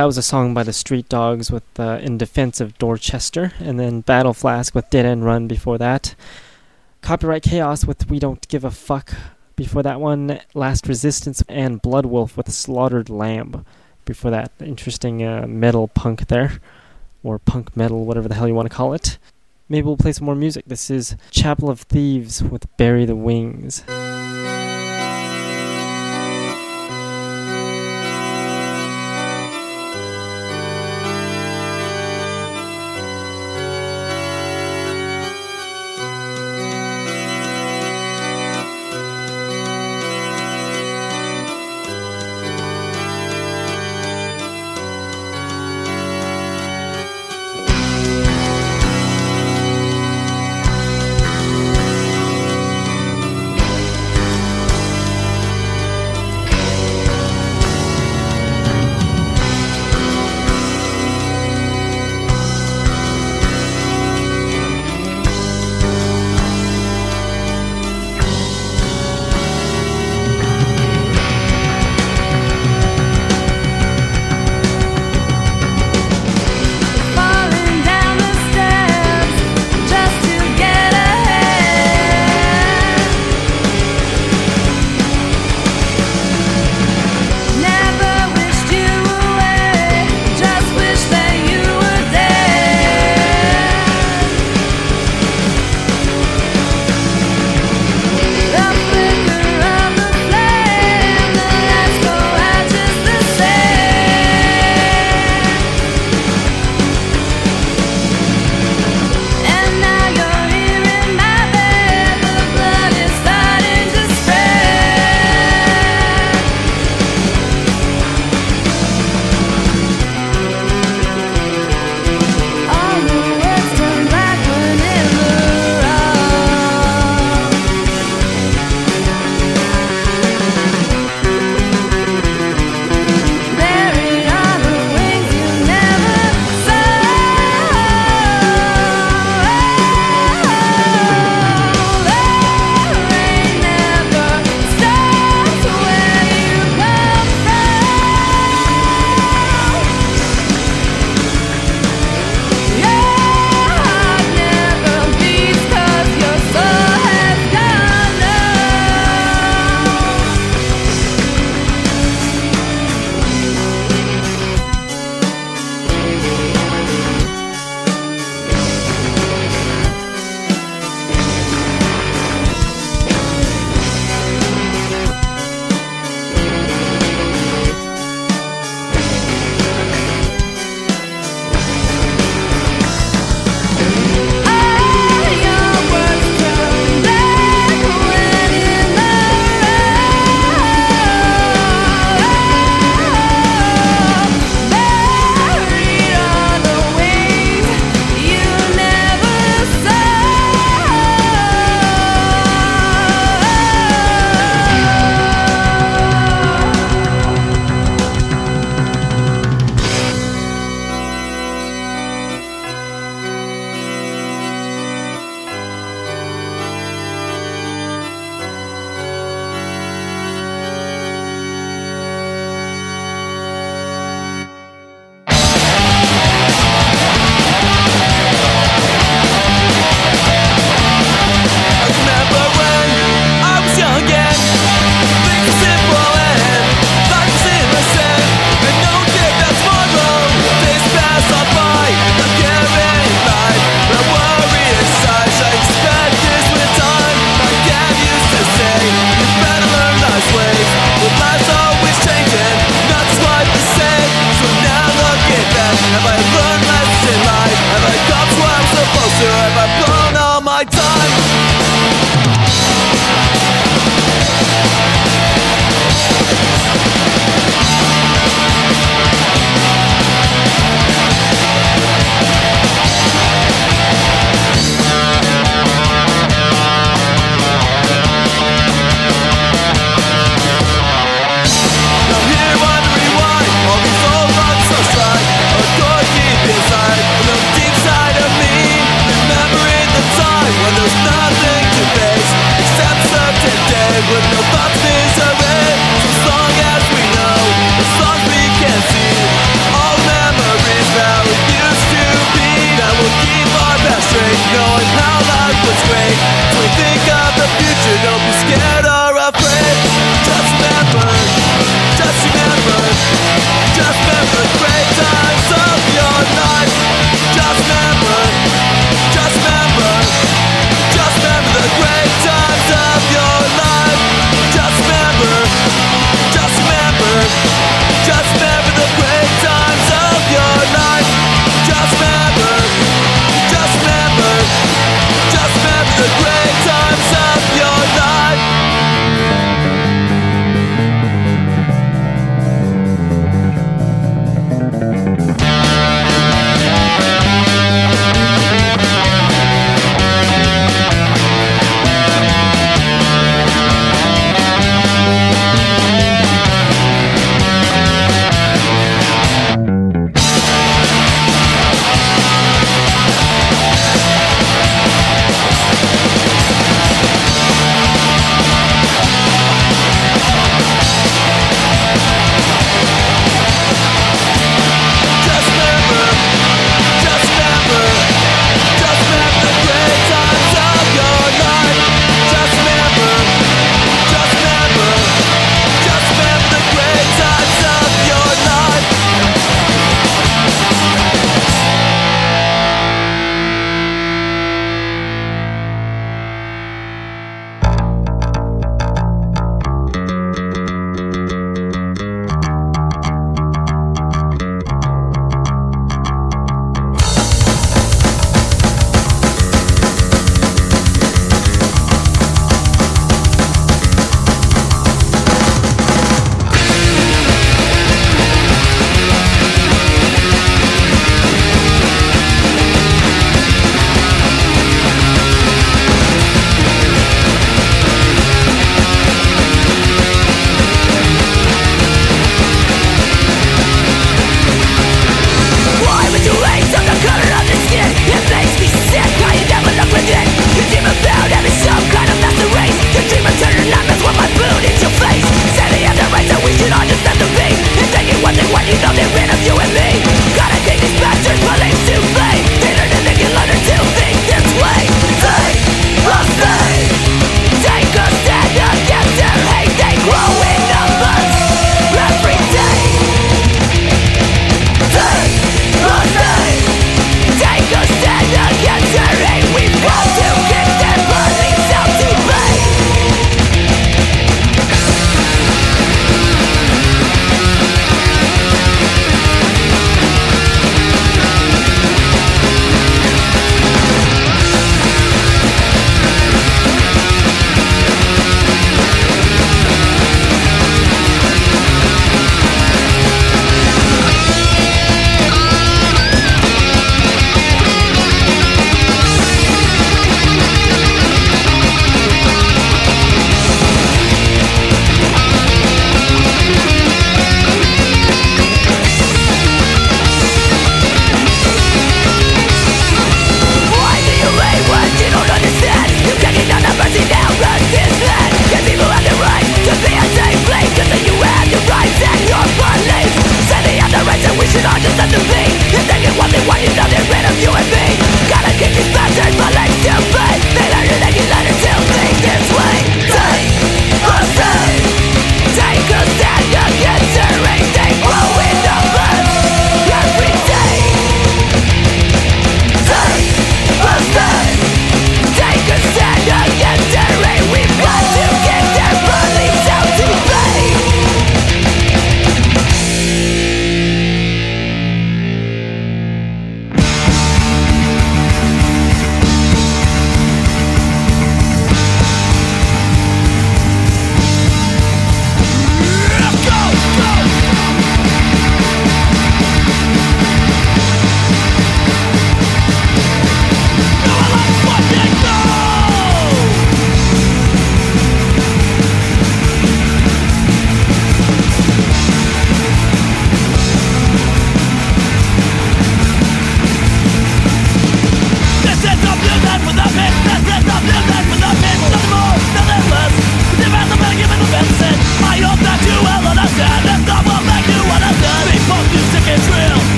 that 0.00 0.06
was 0.06 0.16
a 0.16 0.22
song 0.22 0.54
by 0.54 0.62
the 0.62 0.72
Street 0.72 1.10
Dogs 1.10 1.50
with 1.50 1.78
uh, 1.78 1.98
"In 2.00 2.16
Defense 2.16 2.58
of 2.58 2.78
Dorchester," 2.78 3.52
and 3.60 3.78
then 3.78 4.00
Battle 4.00 4.32
Flask 4.32 4.74
with 4.74 4.88
"Dead 4.88 5.04
End 5.04 5.26
Run" 5.26 5.46
before 5.46 5.76
that. 5.76 6.14
Copyright 7.02 7.42
Chaos 7.42 7.84
with 7.84 8.08
"We 8.08 8.18
Don't 8.18 8.48
Give 8.48 8.64
a 8.64 8.70
Fuck" 8.70 9.12
before 9.56 9.82
that 9.82 10.00
one. 10.00 10.40
Last 10.54 10.88
Resistance 10.88 11.42
and 11.50 11.82
Blood 11.82 12.06
Wolf 12.06 12.34
with 12.34 12.50
"Slaughtered 12.50 13.10
Lamb" 13.10 13.66
before 14.06 14.30
that. 14.30 14.52
Interesting 14.58 15.22
uh, 15.22 15.44
metal 15.46 15.86
punk 15.86 16.28
there, 16.28 16.60
or 17.22 17.38
punk 17.38 17.76
metal, 17.76 18.06
whatever 18.06 18.26
the 18.26 18.36
hell 18.36 18.48
you 18.48 18.54
want 18.54 18.70
to 18.70 18.74
call 18.74 18.94
it. 18.94 19.18
Maybe 19.68 19.84
we'll 19.84 19.98
play 19.98 20.12
some 20.12 20.24
more 20.24 20.34
music. 20.34 20.64
This 20.66 20.88
is 20.88 21.14
Chapel 21.30 21.68
of 21.68 21.82
Thieves 21.82 22.42
with 22.42 22.74
"Bury 22.78 23.04
the 23.04 23.16
Wings." 23.16 23.84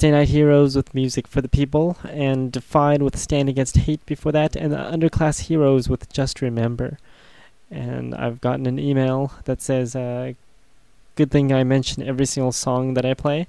Wednesday 0.00 0.18
Night 0.18 0.28
Heroes 0.30 0.76
with 0.76 0.94
Music 0.94 1.28
for 1.28 1.42
the 1.42 1.48
People, 1.48 1.98
and 2.08 2.50
Defied 2.50 3.02
with 3.02 3.18
Stand 3.18 3.50
Against 3.50 3.76
Hate 3.76 4.00
before 4.06 4.32
that, 4.32 4.56
and 4.56 4.72
Underclass 4.72 5.40
Heroes 5.40 5.90
with 5.90 6.10
Just 6.10 6.40
Remember. 6.40 6.96
And 7.70 8.14
I've 8.14 8.40
gotten 8.40 8.64
an 8.64 8.78
email 8.78 9.34
that 9.44 9.60
says, 9.60 9.94
uh, 9.94 10.32
Good 11.16 11.30
thing 11.30 11.52
I 11.52 11.64
mention 11.64 12.02
every 12.02 12.24
single 12.24 12.50
song 12.50 12.94
that 12.94 13.04
I 13.04 13.12
play, 13.12 13.46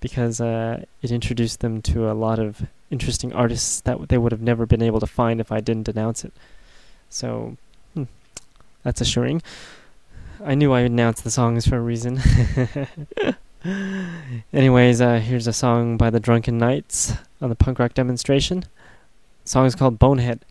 because 0.00 0.42
uh, 0.42 0.84
it 1.00 1.10
introduced 1.10 1.60
them 1.60 1.80
to 1.80 2.10
a 2.10 2.12
lot 2.12 2.38
of 2.38 2.66
interesting 2.90 3.32
artists 3.32 3.80
that 3.80 4.10
they 4.10 4.18
would 4.18 4.32
have 4.32 4.42
never 4.42 4.66
been 4.66 4.82
able 4.82 5.00
to 5.00 5.06
find 5.06 5.40
if 5.40 5.50
I 5.50 5.60
didn't 5.60 5.88
announce 5.88 6.22
it. 6.22 6.34
So, 7.08 7.56
hmm, 7.94 8.04
that's 8.82 9.00
assuring. 9.00 9.40
I 10.44 10.54
knew 10.54 10.70
I 10.70 10.80
announced 10.80 11.24
the 11.24 11.30
songs 11.30 11.66
for 11.66 11.76
a 11.76 11.80
reason. 11.80 12.20
Anyways, 14.52 15.00
uh, 15.00 15.18
here's 15.18 15.46
a 15.46 15.52
song 15.52 15.96
by 15.96 16.10
the 16.10 16.20
Drunken 16.20 16.58
Knights 16.58 17.14
on 17.40 17.48
the 17.48 17.56
punk 17.56 17.78
rock 17.78 17.94
demonstration. 17.94 18.60
The 19.44 19.50
song 19.50 19.66
is 19.66 19.74
called 19.74 19.98
Bonehead. 19.98 20.44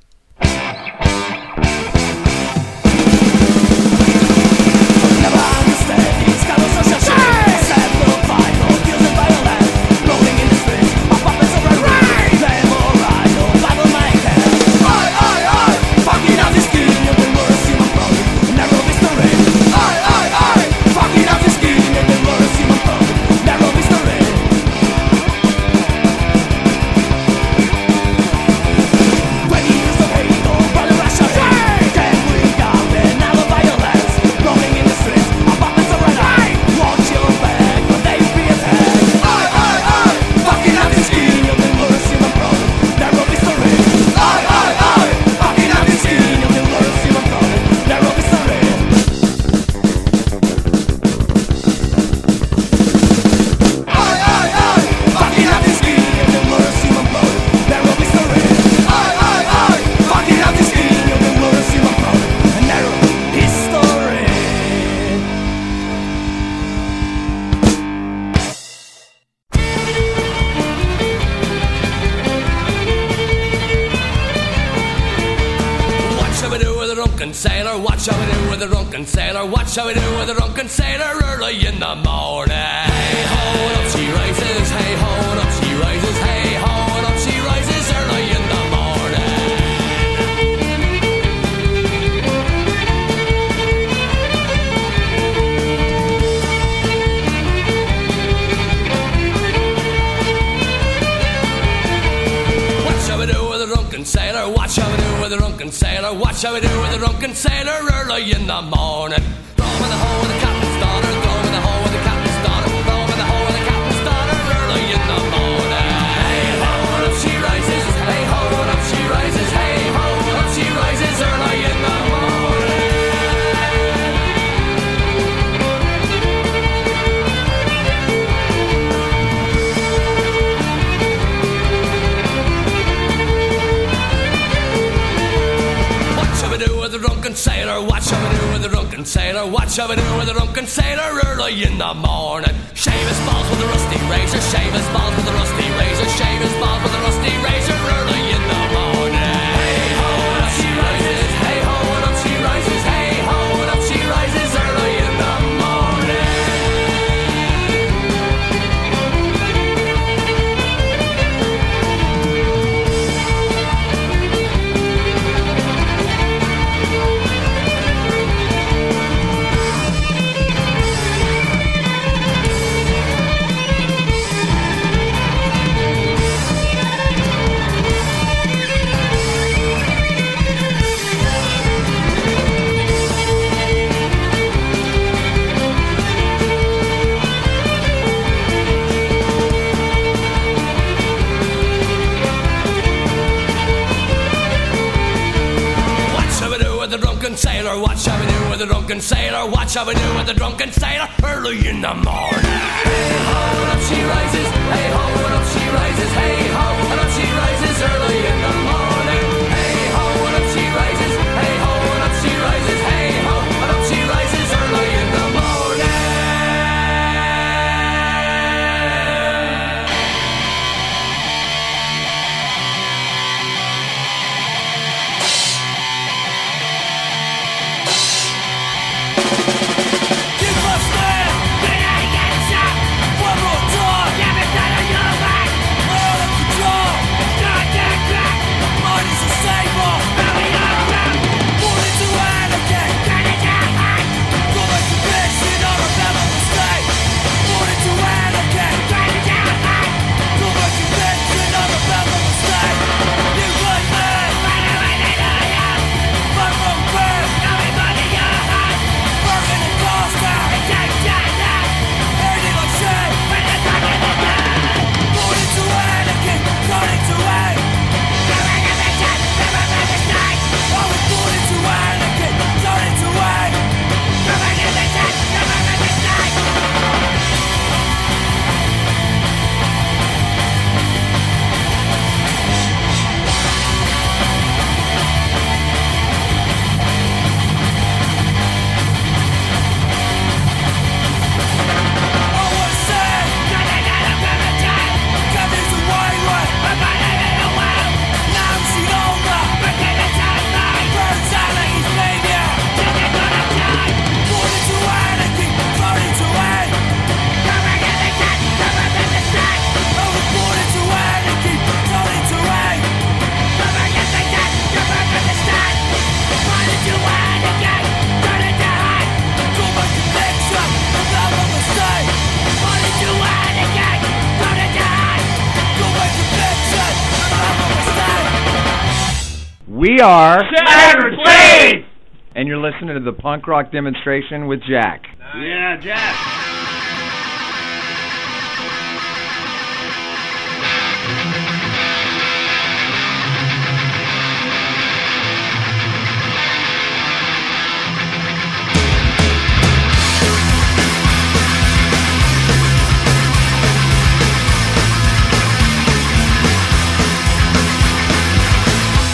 Listening 332.72 332.96
to 332.96 333.00
the 333.00 333.18
punk 333.18 333.48
rock 333.48 333.72
demonstration 333.72 334.48
with 334.48 334.60
Jack. 334.70 335.04
Yeah, 335.38 335.78
Jack. 335.78 336.16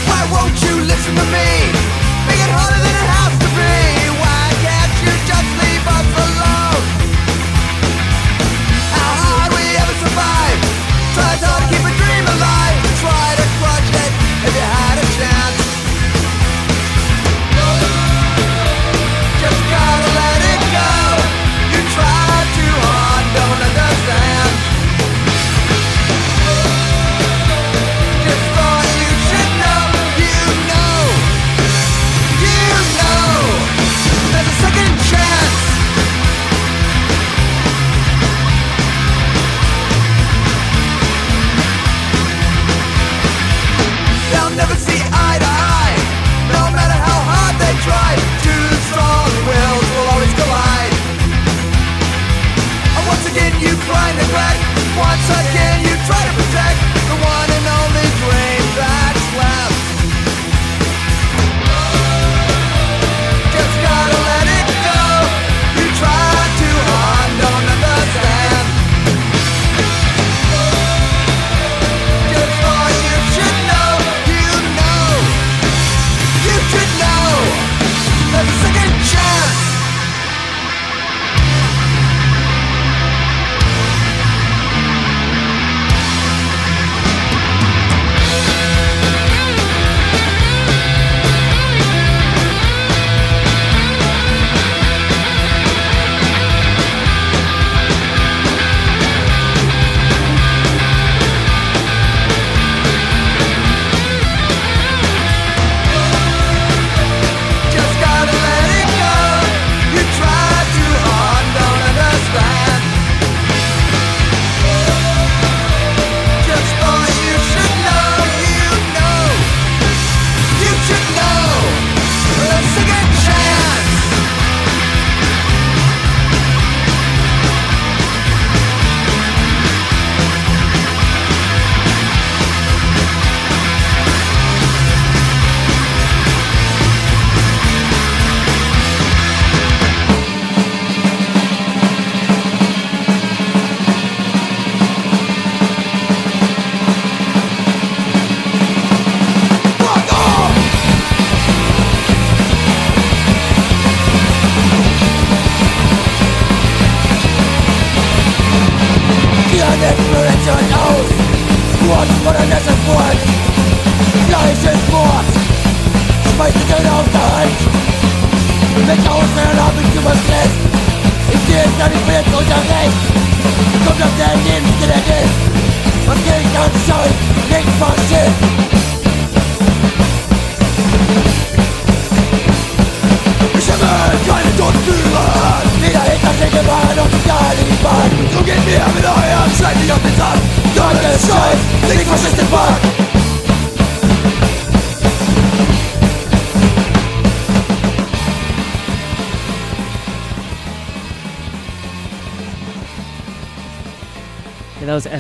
Why 0.08 0.30
won't 0.32 0.60
you 0.64 0.82
listen 0.86 1.16
to 1.16 1.26
me? 1.32 1.63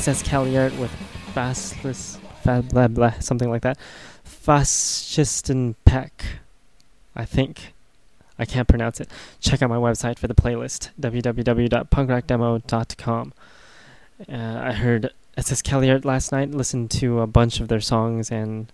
SS 0.03 0.23
Kaliert 0.23 0.77
with 0.79 0.91
Fastless, 1.33 2.17
fa- 2.43 2.65
blah, 2.69 2.89
blah, 2.89 3.13
something 3.21 3.49
like 3.49 3.61
that. 3.61 3.77
Fascisten 4.25 5.75
Peck, 5.85 6.25
I 7.15 7.23
think. 7.23 7.71
I 8.37 8.43
can't 8.43 8.67
pronounce 8.67 8.99
it. 8.99 9.07
Check 9.39 9.61
out 9.61 9.69
my 9.69 9.77
website 9.77 10.19
for 10.19 10.27
the 10.27 10.35
playlist, 10.35 10.89
www.punkrockdemo.com. 10.99 13.33
Uh, 14.27 14.59
I 14.61 14.73
heard 14.73 15.13
SS 15.37 15.61
Kaliert 15.61 16.03
last 16.03 16.33
night, 16.33 16.51
listened 16.51 16.91
to 16.91 17.21
a 17.21 17.27
bunch 17.27 17.61
of 17.61 17.69
their 17.69 17.79
songs, 17.79 18.29
and 18.29 18.69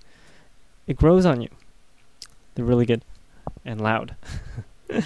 it 0.88 0.98
grows 0.98 1.28
on 1.28 1.42
you. 1.42 1.50
They're 2.56 2.66
really 2.66 2.88
good 2.88 3.04
and 3.64 3.80
loud. 3.80 4.16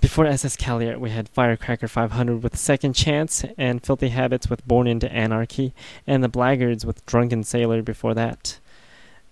Before 0.00 0.26
SS 0.26 0.56
Kaliert, 0.56 0.98
we 1.00 1.10
had 1.10 1.28
Firecracker 1.28 1.88
500 1.88 2.42
with 2.42 2.56
Second 2.56 2.94
Chance, 2.94 3.44
and 3.56 3.84
Filthy 3.84 4.10
Habits 4.10 4.48
with 4.48 4.66
Born 4.66 4.86
into 4.86 5.10
Anarchy, 5.10 5.74
and 6.06 6.22
the 6.22 6.28
Blackguards 6.28 6.84
with 6.84 7.04
Drunken 7.06 7.42
Sailor 7.42 7.82
before 7.82 8.14
that. 8.14 8.60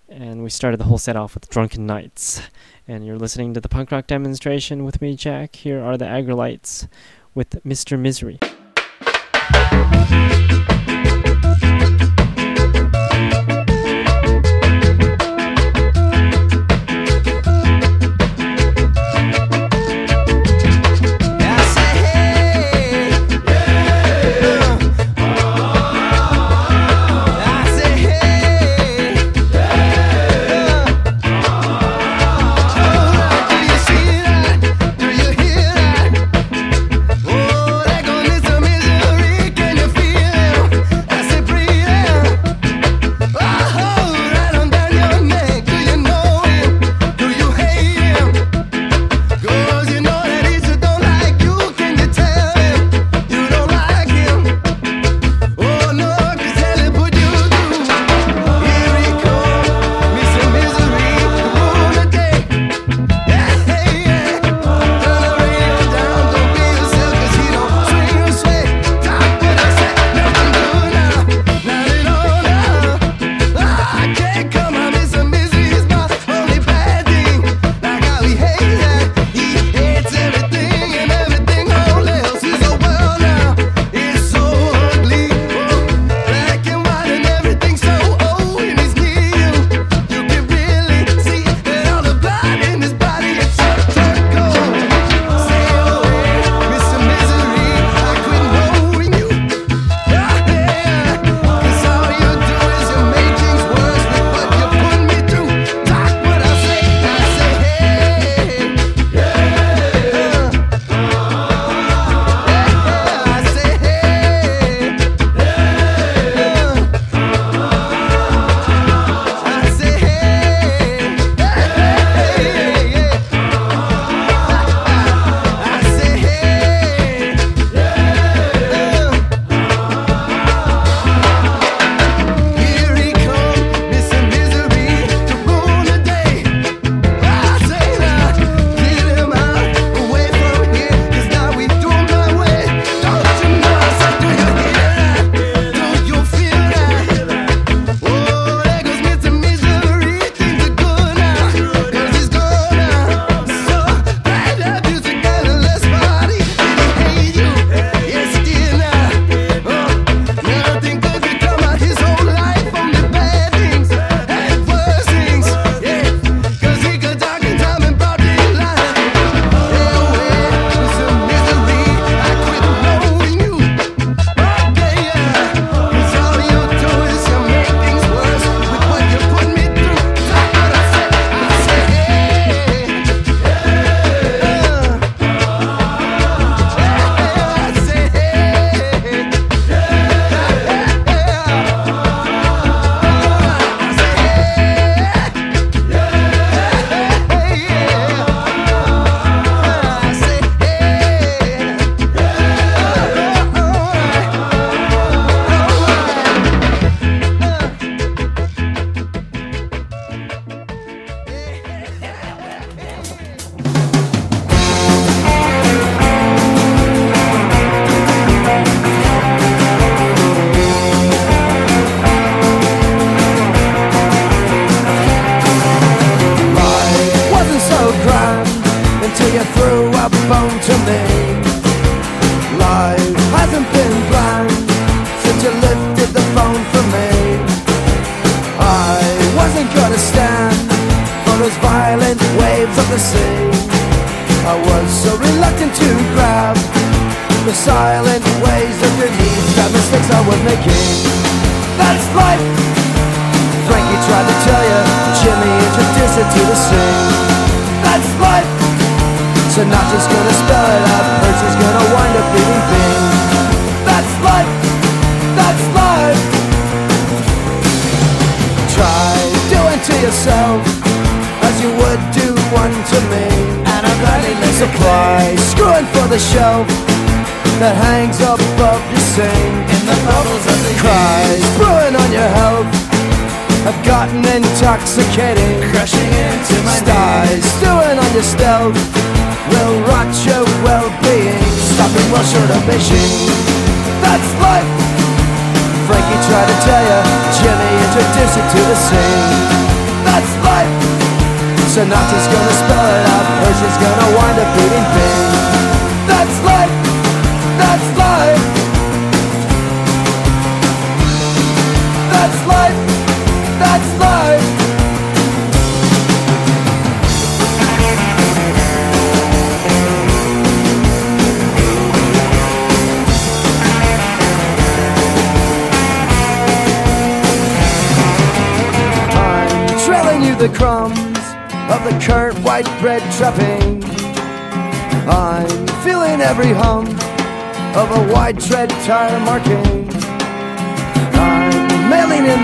And 0.09 0.43
we 0.43 0.49
started 0.49 0.79
the 0.79 0.85
whole 0.85 0.97
set 0.97 1.15
off 1.15 1.33
with 1.35 1.49
Drunken 1.49 1.85
Nights. 1.85 2.41
And 2.87 3.05
you're 3.05 3.17
listening 3.17 3.53
to 3.53 3.61
the 3.61 3.69
punk 3.69 3.91
rock 3.91 4.07
demonstration 4.07 4.85
with 4.85 5.01
me, 5.01 5.15
Jack. 5.15 5.55
Here 5.55 5.81
are 5.81 5.97
the 5.97 6.05
Aggrolites 6.05 6.87
with 7.33 7.63
Mr. 7.63 7.97
Misery. 7.97 8.39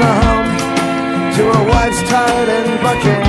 the 0.01 0.13
home 0.25 0.49
to 1.37 1.43
a 1.45 1.61
wife's 1.69 2.01
tired 2.09 2.49
and 2.49 2.69
bucking. 2.81 3.23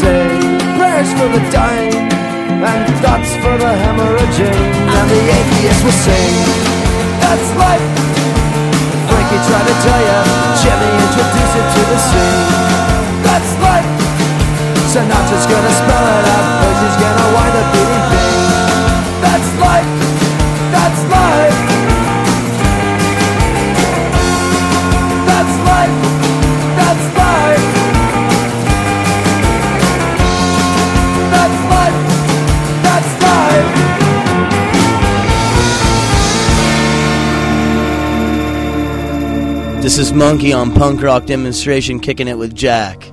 Say 0.00 0.26
prayers 0.74 1.10
for 1.14 1.28
the 1.30 1.42
dying 1.54 1.94
and 2.70 2.82
dots 2.98 3.30
for 3.42 3.54
the 3.54 3.72
hemorrhaging. 3.84 4.58
And 4.96 5.06
the 5.06 5.22
atheists 5.38 5.82
will 5.86 5.98
sing, 6.06 6.34
that's 7.22 7.48
life. 7.54 7.86
Frankie 9.06 9.40
tried 9.46 9.66
to 9.70 9.76
tell 9.86 10.02
ya, 10.10 10.18
Jimmy 10.62 10.90
introduced 11.06 11.54
it 11.60 11.66
to 11.74 11.82
the 11.92 11.98
scene. 12.10 12.48
That's 13.22 13.50
life. 13.62 13.90
Sinatra's 14.90 15.46
gonna 15.46 15.74
spell 15.80 16.06
it 16.18 16.26
out, 16.34 16.46
but 16.58 16.72
she's 16.82 16.98
gonna 16.98 17.26
wind 17.38 17.54
up 17.54 17.68
beating 17.70 18.09
is 40.00 40.14
Monkey 40.14 40.50
on 40.54 40.72
Punk 40.72 41.02
Rock 41.02 41.26
Demonstration 41.26 42.00
kicking 42.00 42.26
it 42.26 42.38
with 42.38 42.54
Jack. 42.54 43.12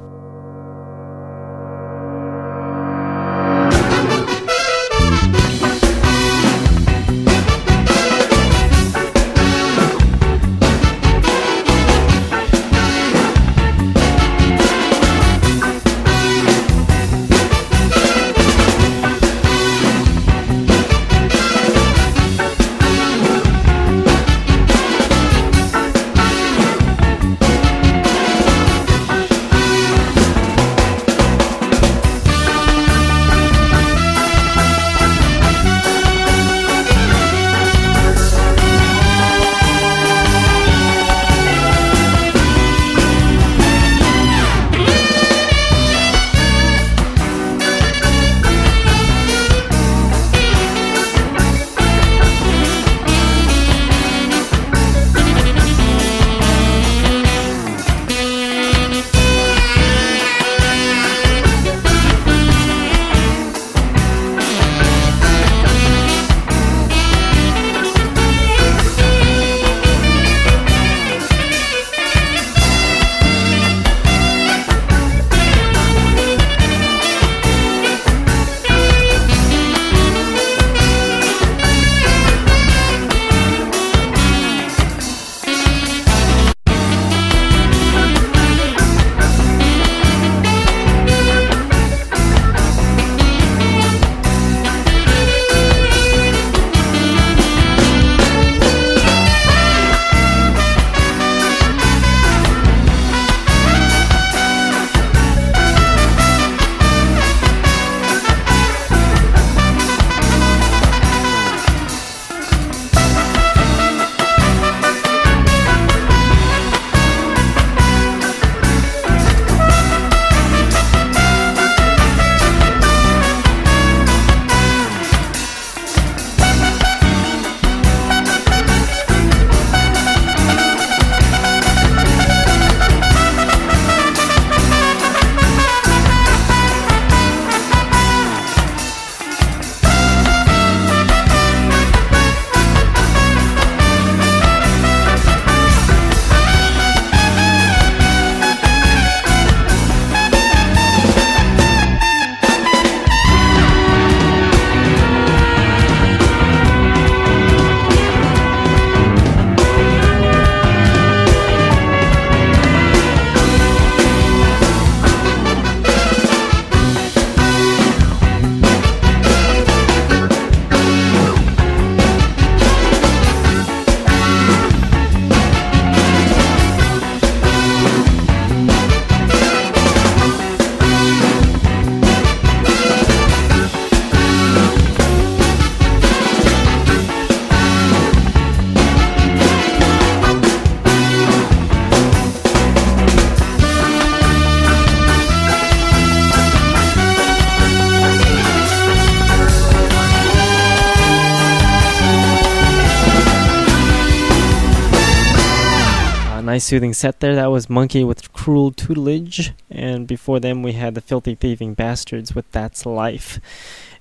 soothing 206.68 206.94
set 206.94 207.22
there. 207.22 207.34
That 207.34 207.50
was 207.50 207.70
Monkey 207.70 208.04
with 208.04 208.34
Cruel 208.34 208.72
Tutelage. 208.74 209.54
And 209.72 210.06
before 210.06 210.42
them, 210.42 210.64
we 210.64 210.74
had 210.74 210.96
the 210.96 211.02
Filthy 211.02 211.34
Thieving 211.34 211.76
Bastards 211.76 212.36
with 212.36 212.52
That's 212.52 212.86
Life. 212.86 213.40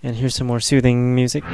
And 0.02 0.16
here's 0.16 0.34
some 0.34 0.48
more 0.48 0.60
soothing 0.60 1.14
music. 1.14 1.44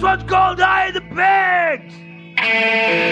That's 0.00 0.20
what's 0.20 0.30
called 0.30 0.60
I 0.60 0.92
the 0.92 1.00
pig! 1.00 3.07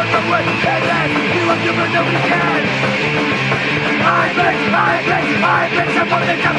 what 0.00 0.08
the 0.16 0.22
way 0.32 0.40
it 0.40 0.56
is 0.56 1.36
You 1.36 1.44
are 1.52 1.60
human, 1.60 1.90
we 2.08 2.16
can 2.24 2.62
I 4.00 4.32
bet, 4.32 4.56
I 4.72 5.04
bet, 5.04 5.24
I 5.44 5.68
bet 5.76 5.88
someone 5.92 6.24
they 6.26 6.40
can 6.40 6.56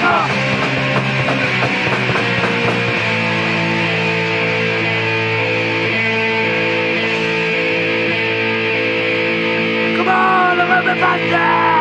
Come 9.97 10.07
on, 10.07 10.59
everybody! 10.59 11.80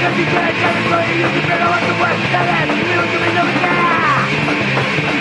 cause 0.00 0.16
you 0.18 0.26
can't 0.26 0.56
come 0.60 0.76
and 0.76 0.86
play 0.92 1.08
You 1.16 1.28
can 1.32 1.44
better 1.48 1.68
like 1.72 1.86
the 1.88 1.96
West 1.96 2.20
Dallas 2.28 2.68
You 2.76 2.84
don't 2.84 3.10
give 3.10 3.22
me 3.24 3.32
no 3.32 3.44
care 3.48 4.20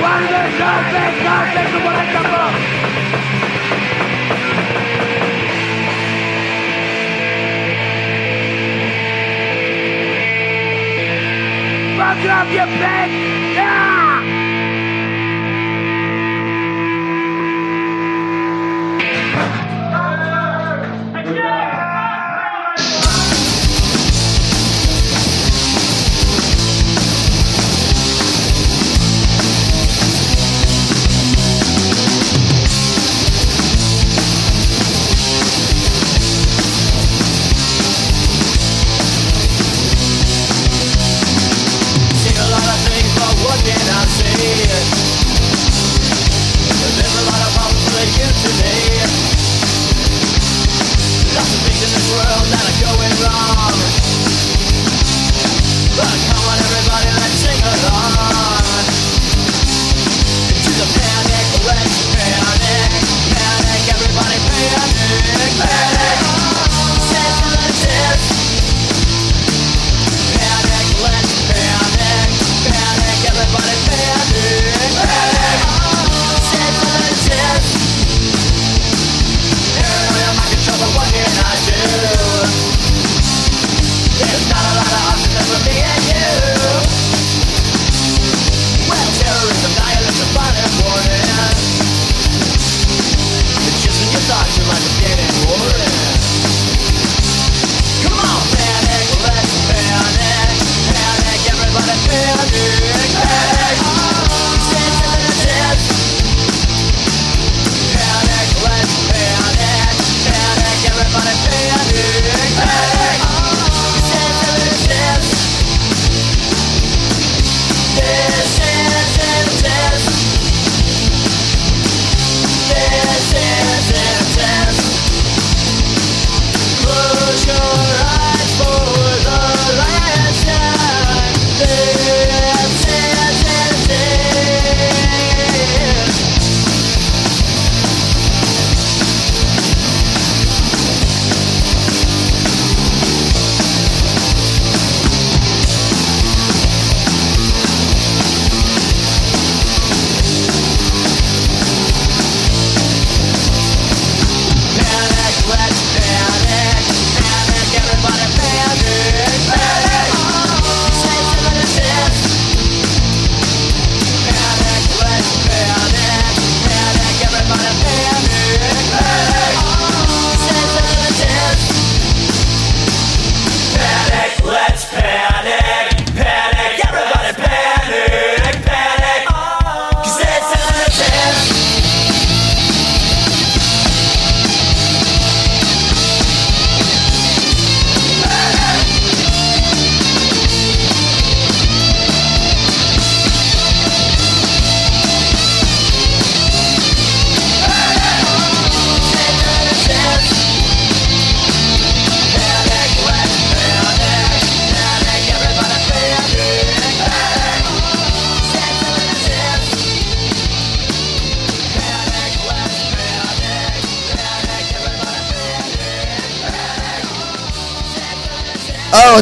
Why 0.04 0.14
do 0.20 0.28
they 0.28 0.50
start 0.60 0.84
face, 0.92 1.18
start 1.24 1.48
face 1.56 1.72
to 1.72 1.80
what 1.86 1.96
I 1.96 2.06
come 2.12 2.28
from? 2.28 2.52
Fuck 11.96 12.22
off 12.30 12.52
your 12.52 12.68
bitch! 12.68 13.56
Yeah! 13.56 13.95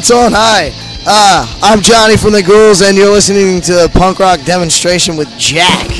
What's 0.03 0.11
on? 0.11 0.33
Hi. 0.33 0.73
Uh, 1.07 1.59
I'm 1.61 1.79
Johnny 1.79 2.17
from 2.17 2.33
the 2.33 2.43
Ghouls, 2.43 2.81
and 2.81 2.97
you're 2.97 3.09
listening 3.09 3.61
to 3.61 3.89
Punk 3.93 4.19
Rock 4.19 4.41
Demonstration 4.43 5.15
with 5.15 5.29
Jack. 5.37 5.91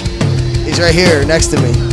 He's 0.66 0.78
right 0.78 0.94
here 0.94 1.24
next 1.24 1.48
to 1.52 1.62
me. 1.62 1.93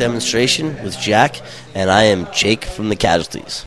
demonstration 0.00 0.82
with 0.82 0.98
Jack, 0.98 1.40
and 1.74 1.90
I 1.90 2.04
am 2.04 2.26
Jake 2.32 2.64
from 2.64 2.88
the 2.88 2.96
Casualties. 2.96 3.64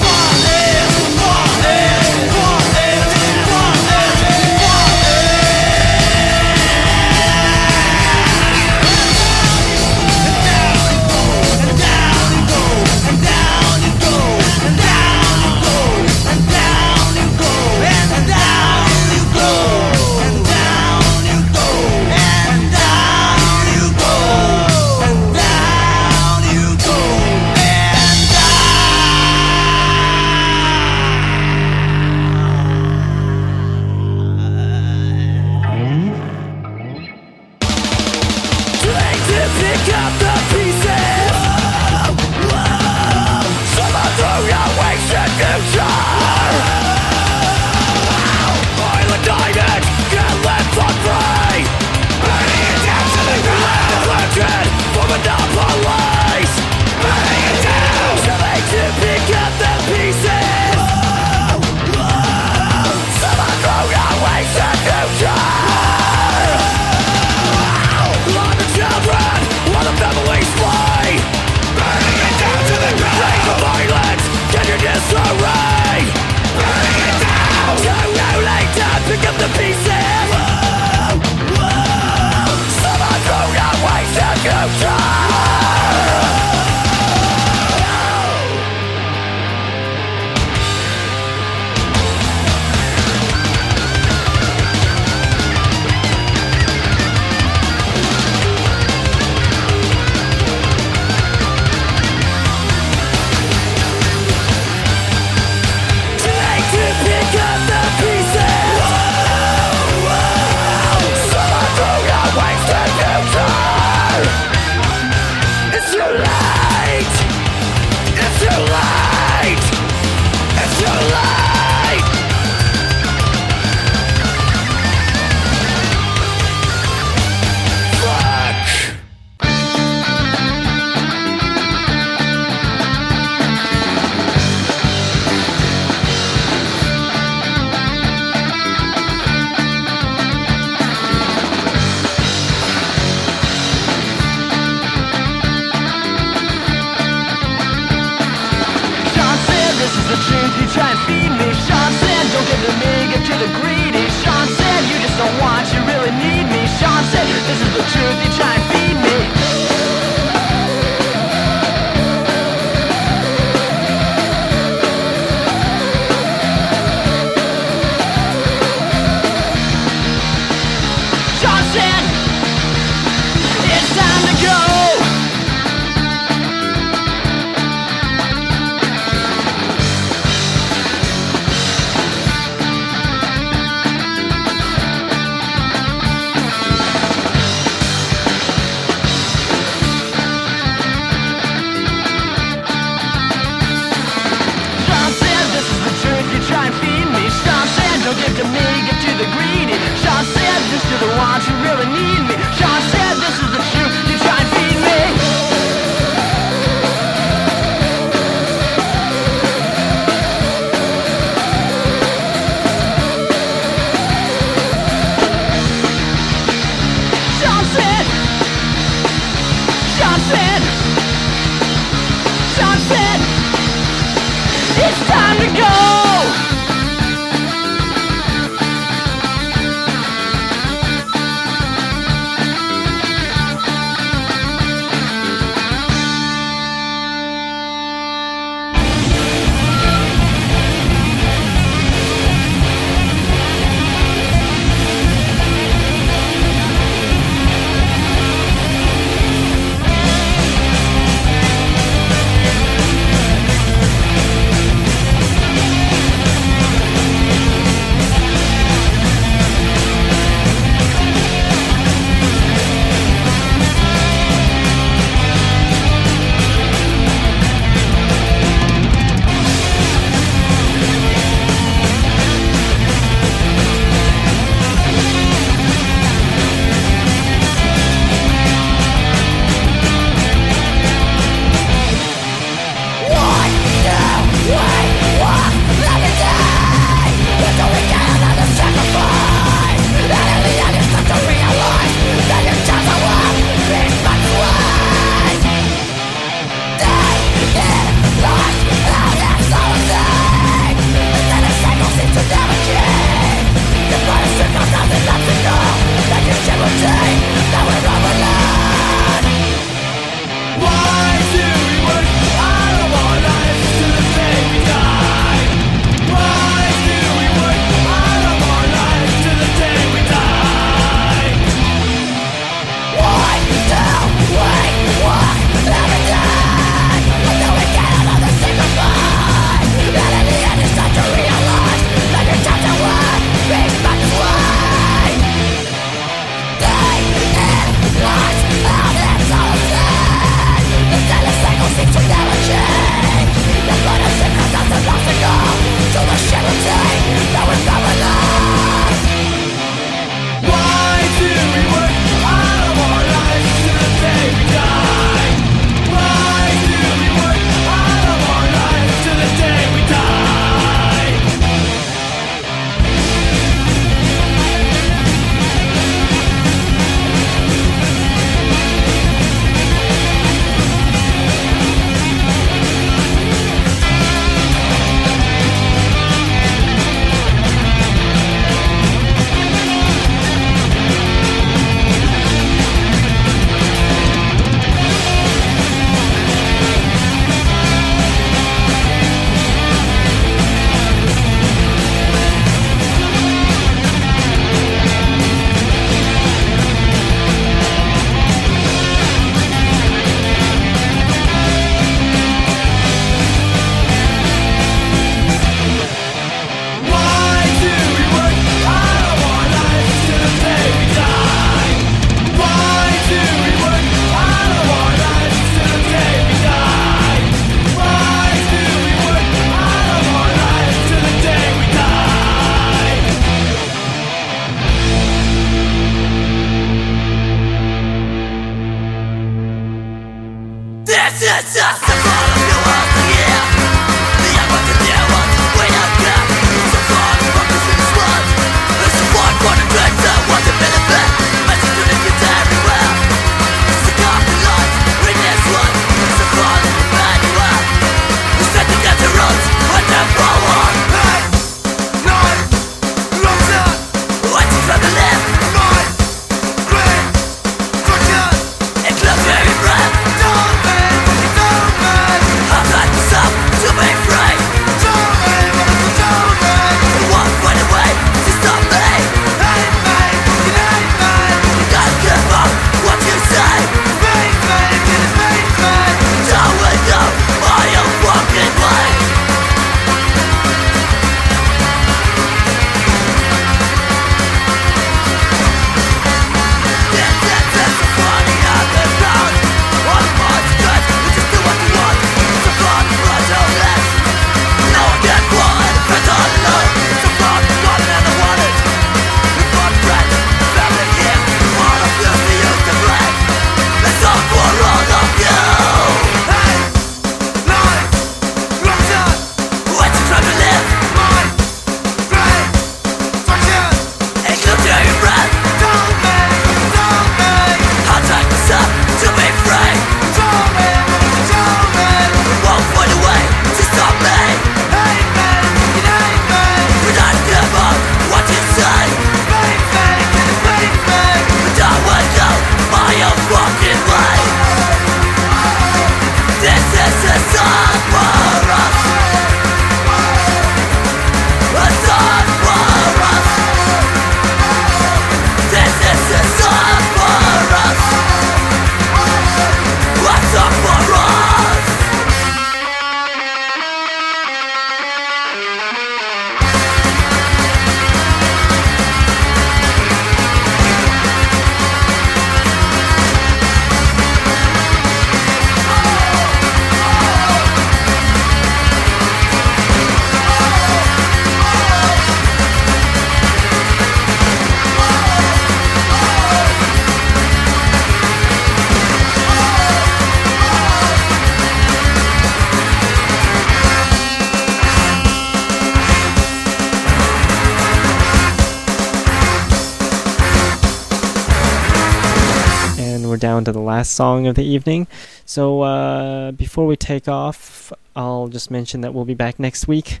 Last 593.78 593.92
song 593.92 594.26
of 594.26 594.34
the 594.34 594.44
evening. 594.44 594.88
So 595.24 595.62
uh, 595.62 596.32
before 596.32 596.66
we 596.66 596.74
take 596.74 597.06
off, 597.06 597.72
I'll 597.94 598.26
just 598.26 598.50
mention 598.50 598.80
that 598.80 598.92
we'll 598.92 599.04
be 599.04 599.14
back 599.14 599.38
next 599.38 599.68
week 599.68 600.00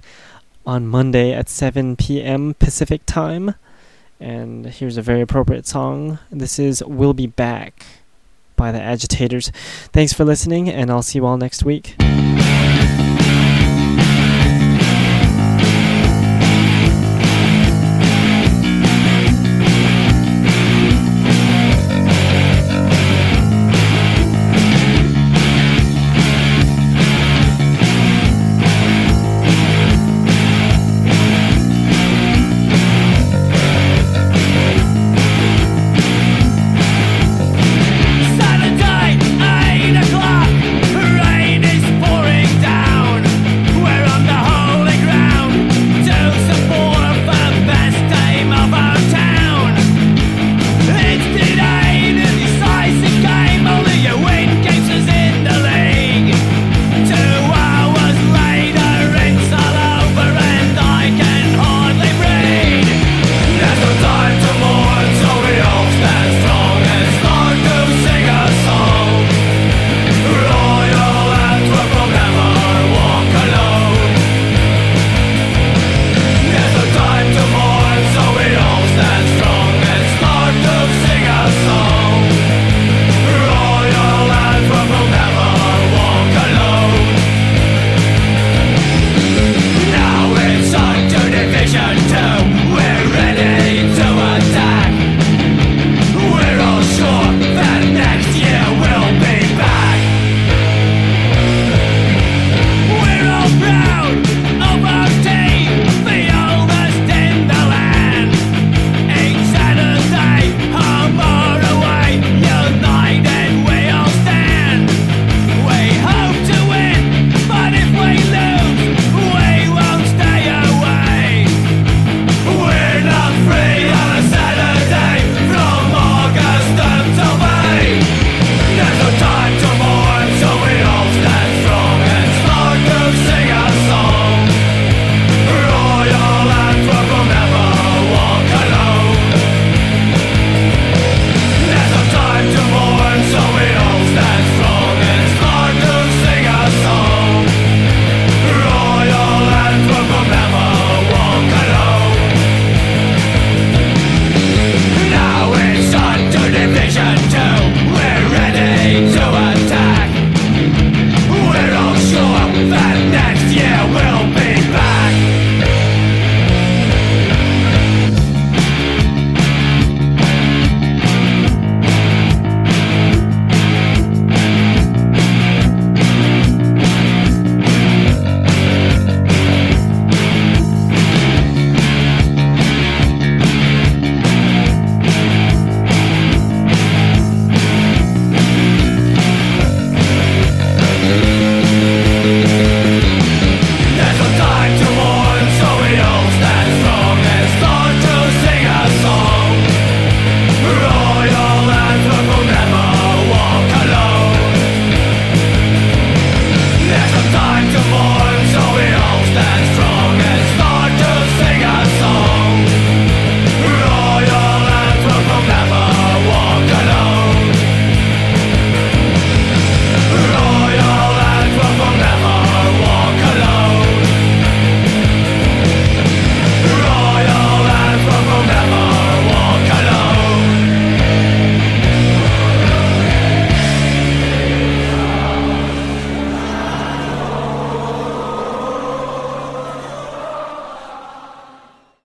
on 0.66 0.88
Monday 0.88 1.32
at 1.32 1.48
7 1.48 1.94
p.m. 1.94 2.54
Pacific 2.54 3.02
time. 3.06 3.54
And 4.18 4.66
here's 4.66 4.96
a 4.96 5.02
very 5.02 5.20
appropriate 5.20 5.68
song. 5.68 6.18
This 6.28 6.58
is 6.58 6.82
We'll 6.82 7.14
Be 7.14 7.28
Back 7.28 7.86
by 8.56 8.72
the 8.72 8.80
Agitators. 8.80 9.52
Thanks 9.92 10.12
for 10.12 10.24
listening, 10.24 10.68
and 10.68 10.90
I'll 10.90 11.02
see 11.02 11.20
you 11.20 11.26
all 11.26 11.36
next 11.36 11.62
week. 11.62 11.94